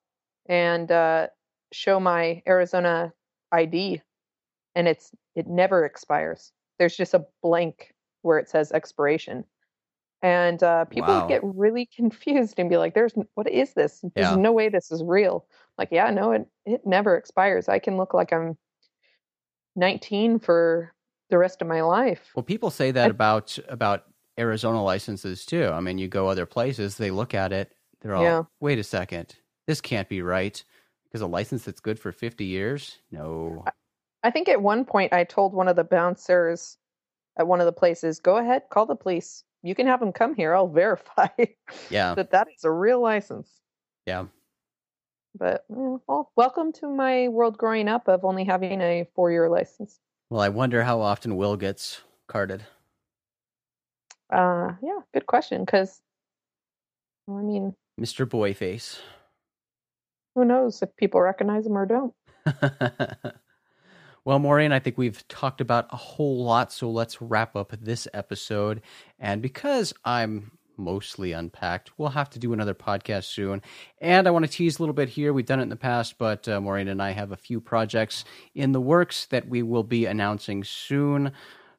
and 0.47 0.91
uh, 0.91 1.27
show 1.71 1.99
my 1.99 2.41
Arizona 2.47 3.13
ID, 3.51 4.01
and 4.75 4.87
it's 4.87 5.11
it 5.35 5.47
never 5.47 5.85
expires. 5.85 6.51
There's 6.79 6.95
just 6.95 7.13
a 7.13 7.25
blank 7.41 7.93
where 8.21 8.37
it 8.37 8.49
says 8.49 8.71
expiration. 8.71 9.45
And 10.25 10.63
uh, 10.63 10.85
people 10.85 11.09
Wow. 11.13 11.21
would 11.21 11.29
get 11.29 11.41
really 11.43 11.85
confused 11.95 12.55
and 12.57 12.67
be 12.67 12.77
like, 12.77 12.95
"There's 12.95 13.13
what 13.35 13.47
is 13.47 13.73
this? 13.75 14.03
There's 14.15 14.31
Yeah. 14.31 14.35
no 14.35 14.51
way 14.51 14.69
this 14.69 14.91
is 14.91 15.03
real." 15.03 15.45
Like, 15.77 15.89
yeah, 15.91 16.09
no, 16.09 16.31
it 16.31 16.47
it 16.65 16.81
never 16.83 17.15
expires. 17.15 17.69
I 17.69 17.77
can 17.77 17.95
look 17.95 18.15
like 18.15 18.33
I'm 18.33 18.57
19 19.75 20.39
for 20.39 20.93
the 21.29 21.37
rest 21.37 21.61
of 21.61 21.67
my 21.67 21.81
life. 21.81 22.31
Well, 22.35 22.41
people 22.41 22.71
say 22.71 22.89
that 22.89 23.05
I- 23.05 23.09
about 23.09 23.59
about 23.69 24.05
Arizona 24.39 24.83
licenses 24.83 25.45
too. 25.45 25.67
I 25.67 25.79
mean, 25.79 25.99
you 25.99 26.07
go 26.07 26.27
other 26.27 26.47
places, 26.47 26.97
they 26.97 27.11
look 27.11 27.35
at 27.35 27.53
it, 27.53 27.71
they're 28.01 28.15
all, 28.15 28.23
Yeah. 28.23 28.43
"Wait 28.59 28.79
a 28.79 28.83
second, 28.83 29.35
this 29.67 29.79
can't 29.79 30.09
be 30.09 30.23
right." 30.23 30.63
Because 31.03 31.21
a 31.21 31.27
license 31.27 31.63
that's 31.65 31.79
good 31.79 31.99
for 31.99 32.11
50 32.11 32.45
years? 32.45 32.99
No. 33.11 33.63
I 34.23 34.31
think 34.31 34.49
at 34.49 34.61
one 34.61 34.85
point 34.85 35.13
I 35.13 35.23
told 35.23 35.53
one 35.53 35.67
of 35.67 35.75
the 35.75 35.83
bouncers 35.83 36.77
at 37.37 37.47
one 37.47 37.59
of 37.61 37.65
the 37.67 37.71
places, 37.71 38.19
"Go 38.19 38.37
ahead, 38.37 38.63
call 38.71 38.85
the 38.87 38.95
police. 38.95 39.43
You 39.65 39.73
can 39.73 39.87
have 39.87 39.99
them 39.99 40.13
come 40.13 40.35
here. 40.35 40.53
I'll 40.53 40.67
verify 40.83 41.27
Yeah. 41.89 42.13
that 42.13 42.29
that 42.31 42.47
is 42.55 42.63
a 42.63 42.71
real 42.71 43.01
license." 43.01 43.49
Yeah. 44.05 44.25
But 45.37 45.65
well, 45.67 46.31
welcome 46.35 46.71
to 46.73 46.87
my 46.87 47.27
world 47.29 47.57
growing 47.57 47.87
up 47.89 48.07
of 48.07 48.23
only 48.23 48.45
having 48.45 48.79
a 48.79 49.07
four-year 49.15 49.49
license. 49.49 49.99
Well, 50.29 50.39
I 50.41 50.49
wonder 50.49 50.83
how 50.83 51.01
often 51.01 51.35
Wil 51.35 51.57
gets 51.57 52.01
carded. 52.27 52.63
Uh, 54.31 54.73
yeah, 54.83 54.99
good 55.13 55.25
question. 55.25 55.65
Because 55.65 55.99
I 57.27 57.31
mean, 57.41 57.73
Mr. 57.99 58.25
Boyface. 58.27 58.99
who 60.35 60.45
knows 60.45 60.81
if 60.83 60.95
people 60.95 61.21
recognize 61.21 61.65
him 61.65 61.75
or 61.77 61.85
don't? 61.87 62.13
well, 64.25 64.39
Maureen, 64.39 64.71
I 64.71 64.79
think 64.79 64.97
we've 64.97 65.25
talked 65.27 65.61
about 65.61 65.87
a 65.91 65.95
whole 65.95 66.43
lot, 66.43 66.73
so 66.73 66.89
let's 66.89 67.21
wrap 67.21 67.55
up 67.55 67.73
this 67.79 68.07
episode. 68.11 68.81
And 69.19 69.39
because 69.39 69.93
I'm 70.03 70.57
mostly 70.77 71.31
unpacked, 71.31 71.91
we'll 71.97 72.09
have 72.09 72.31
to 72.31 72.39
do 72.39 72.51
another 72.51 72.73
podcast 72.73 73.25
soon. 73.25 73.61
And 74.01 74.27
I 74.27 74.31
want 74.31 74.43
to 74.43 74.51
tease 74.51 74.79
a 74.79 74.81
little 74.81 74.95
bit 74.95 75.09
here. 75.09 75.31
We've 75.31 75.45
done 75.45 75.59
it 75.59 75.63
in 75.63 75.69
the 75.69 75.75
past, 75.75 76.17
but 76.17 76.47
uh, 76.47 76.59
Maureen 76.59 76.87
and 76.87 77.03
I 77.03 77.11
have 77.11 77.31
a 77.31 77.37
few 77.37 77.61
projects 77.61 78.25
in 78.55 78.71
the 78.71 78.81
works 78.81 79.27
that 79.27 79.47
we 79.47 79.61
will 79.61 79.83
be 79.83 80.07
announcing 80.07 80.63
soon, 80.63 81.31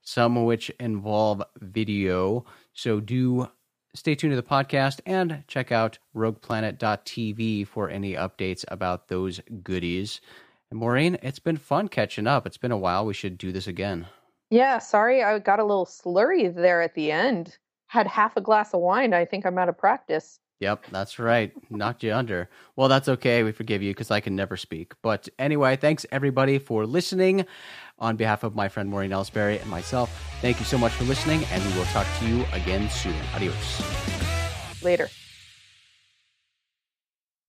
some 0.02 0.36
of 0.36 0.44
which 0.44 0.70
involve 0.78 1.42
video. 1.60 2.44
So 2.74 3.00
do 3.00 3.50
stay 3.92 4.14
tuned 4.14 4.32
to 4.32 4.36
the 4.36 4.42
podcast 4.42 5.00
and 5.04 5.42
check 5.48 5.72
out 5.72 5.98
rogueplanet.tv 6.14 7.66
for 7.66 7.90
any 7.90 8.12
updates 8.12 8.64
about 8.68 9.08
those 9.08 9.40
goodies. 9.64 10.20
And 10.70 10.80
Maureen, 10.80 11.16
it's 11.22 11.38
been 11.38 11.56
fun 11.56 11.88
catching 11.88 12.26
up. 12.26 12.46
It's 12.46 12.58
been 12.58 12.72
a 12.72 12.78
while. 12.78 13.06
We 13.06 13.14
should 13.14 13.38
do 13.38 13.52
this 13.52 13.66
again. 13.66 14.06
Yeah, 14.50 14.78
sorry, 14.78 15.24
I 15.24 15.38
got 15.38 15.58
a 15.58 15.64
little 15.64 15.86
slurry 15.86 16.54
there 16.54 16.82
at 16.82 16.94
the 16.94 17.10
end. 17.10 17.56
Had 17.88 18.06
half 18.06 18.36
a 18.36 18.40
glass 18.40 18.74
of 18.74 18.80
wine. 18.80 19.14
I 19.14 19.24
think 19.24 19.44
I'm 19.44 19.58
out 19.58 19.68
of 19.68 19.78
practice. 19.78 20.38
Yep, 20.60 20.86
that's 20.90 21.18
right. 21.18 21.52
Knocked 21.70 22.02
you 22.02 22.14
under. 22.14 22.48
Well, 22.76 22.88
that's 22.88 23.08
okay. 23.08 23.42
We 23.42 23.52
forgive 23.52 23.82
you 23.82 23.90
because 23.90 24.10
I 24.10 24.20
can 24.20 24.34
never 24.34 24.56
speak. 24.56 24.94
But 25.02 25.28
anyway, 25.38 25.76
thanks 25.76 26.06
everybody 26.10 26.58
for 26.58 26.86
listening. 26.86 27.44
On 27.98 28.16
behalf 28.16 28.42
of 28.42 28.54
my 28.54 28.68
friend 28.68 28.88
Maureen 28.88 29.10
Ellsbury 29.10 29.60
and 29.60 29.70
myself, 29.70 30.10
thank 30.40 30.58
you 30.58 30.64
so 30.64 30.78
much 30.78 30.92
for 30.92 31.04
listening, 31.04 31.44
and 31.52 31.64
we 31.64 31.78
will 31.78 31.84
talk 31.86 32.06
to 32.20 32.26
you 32.26 32.44
again 32.52 32.88
soon. 32.88 33.16
Adios. 33.34 34.82
Later. 34.82 35.08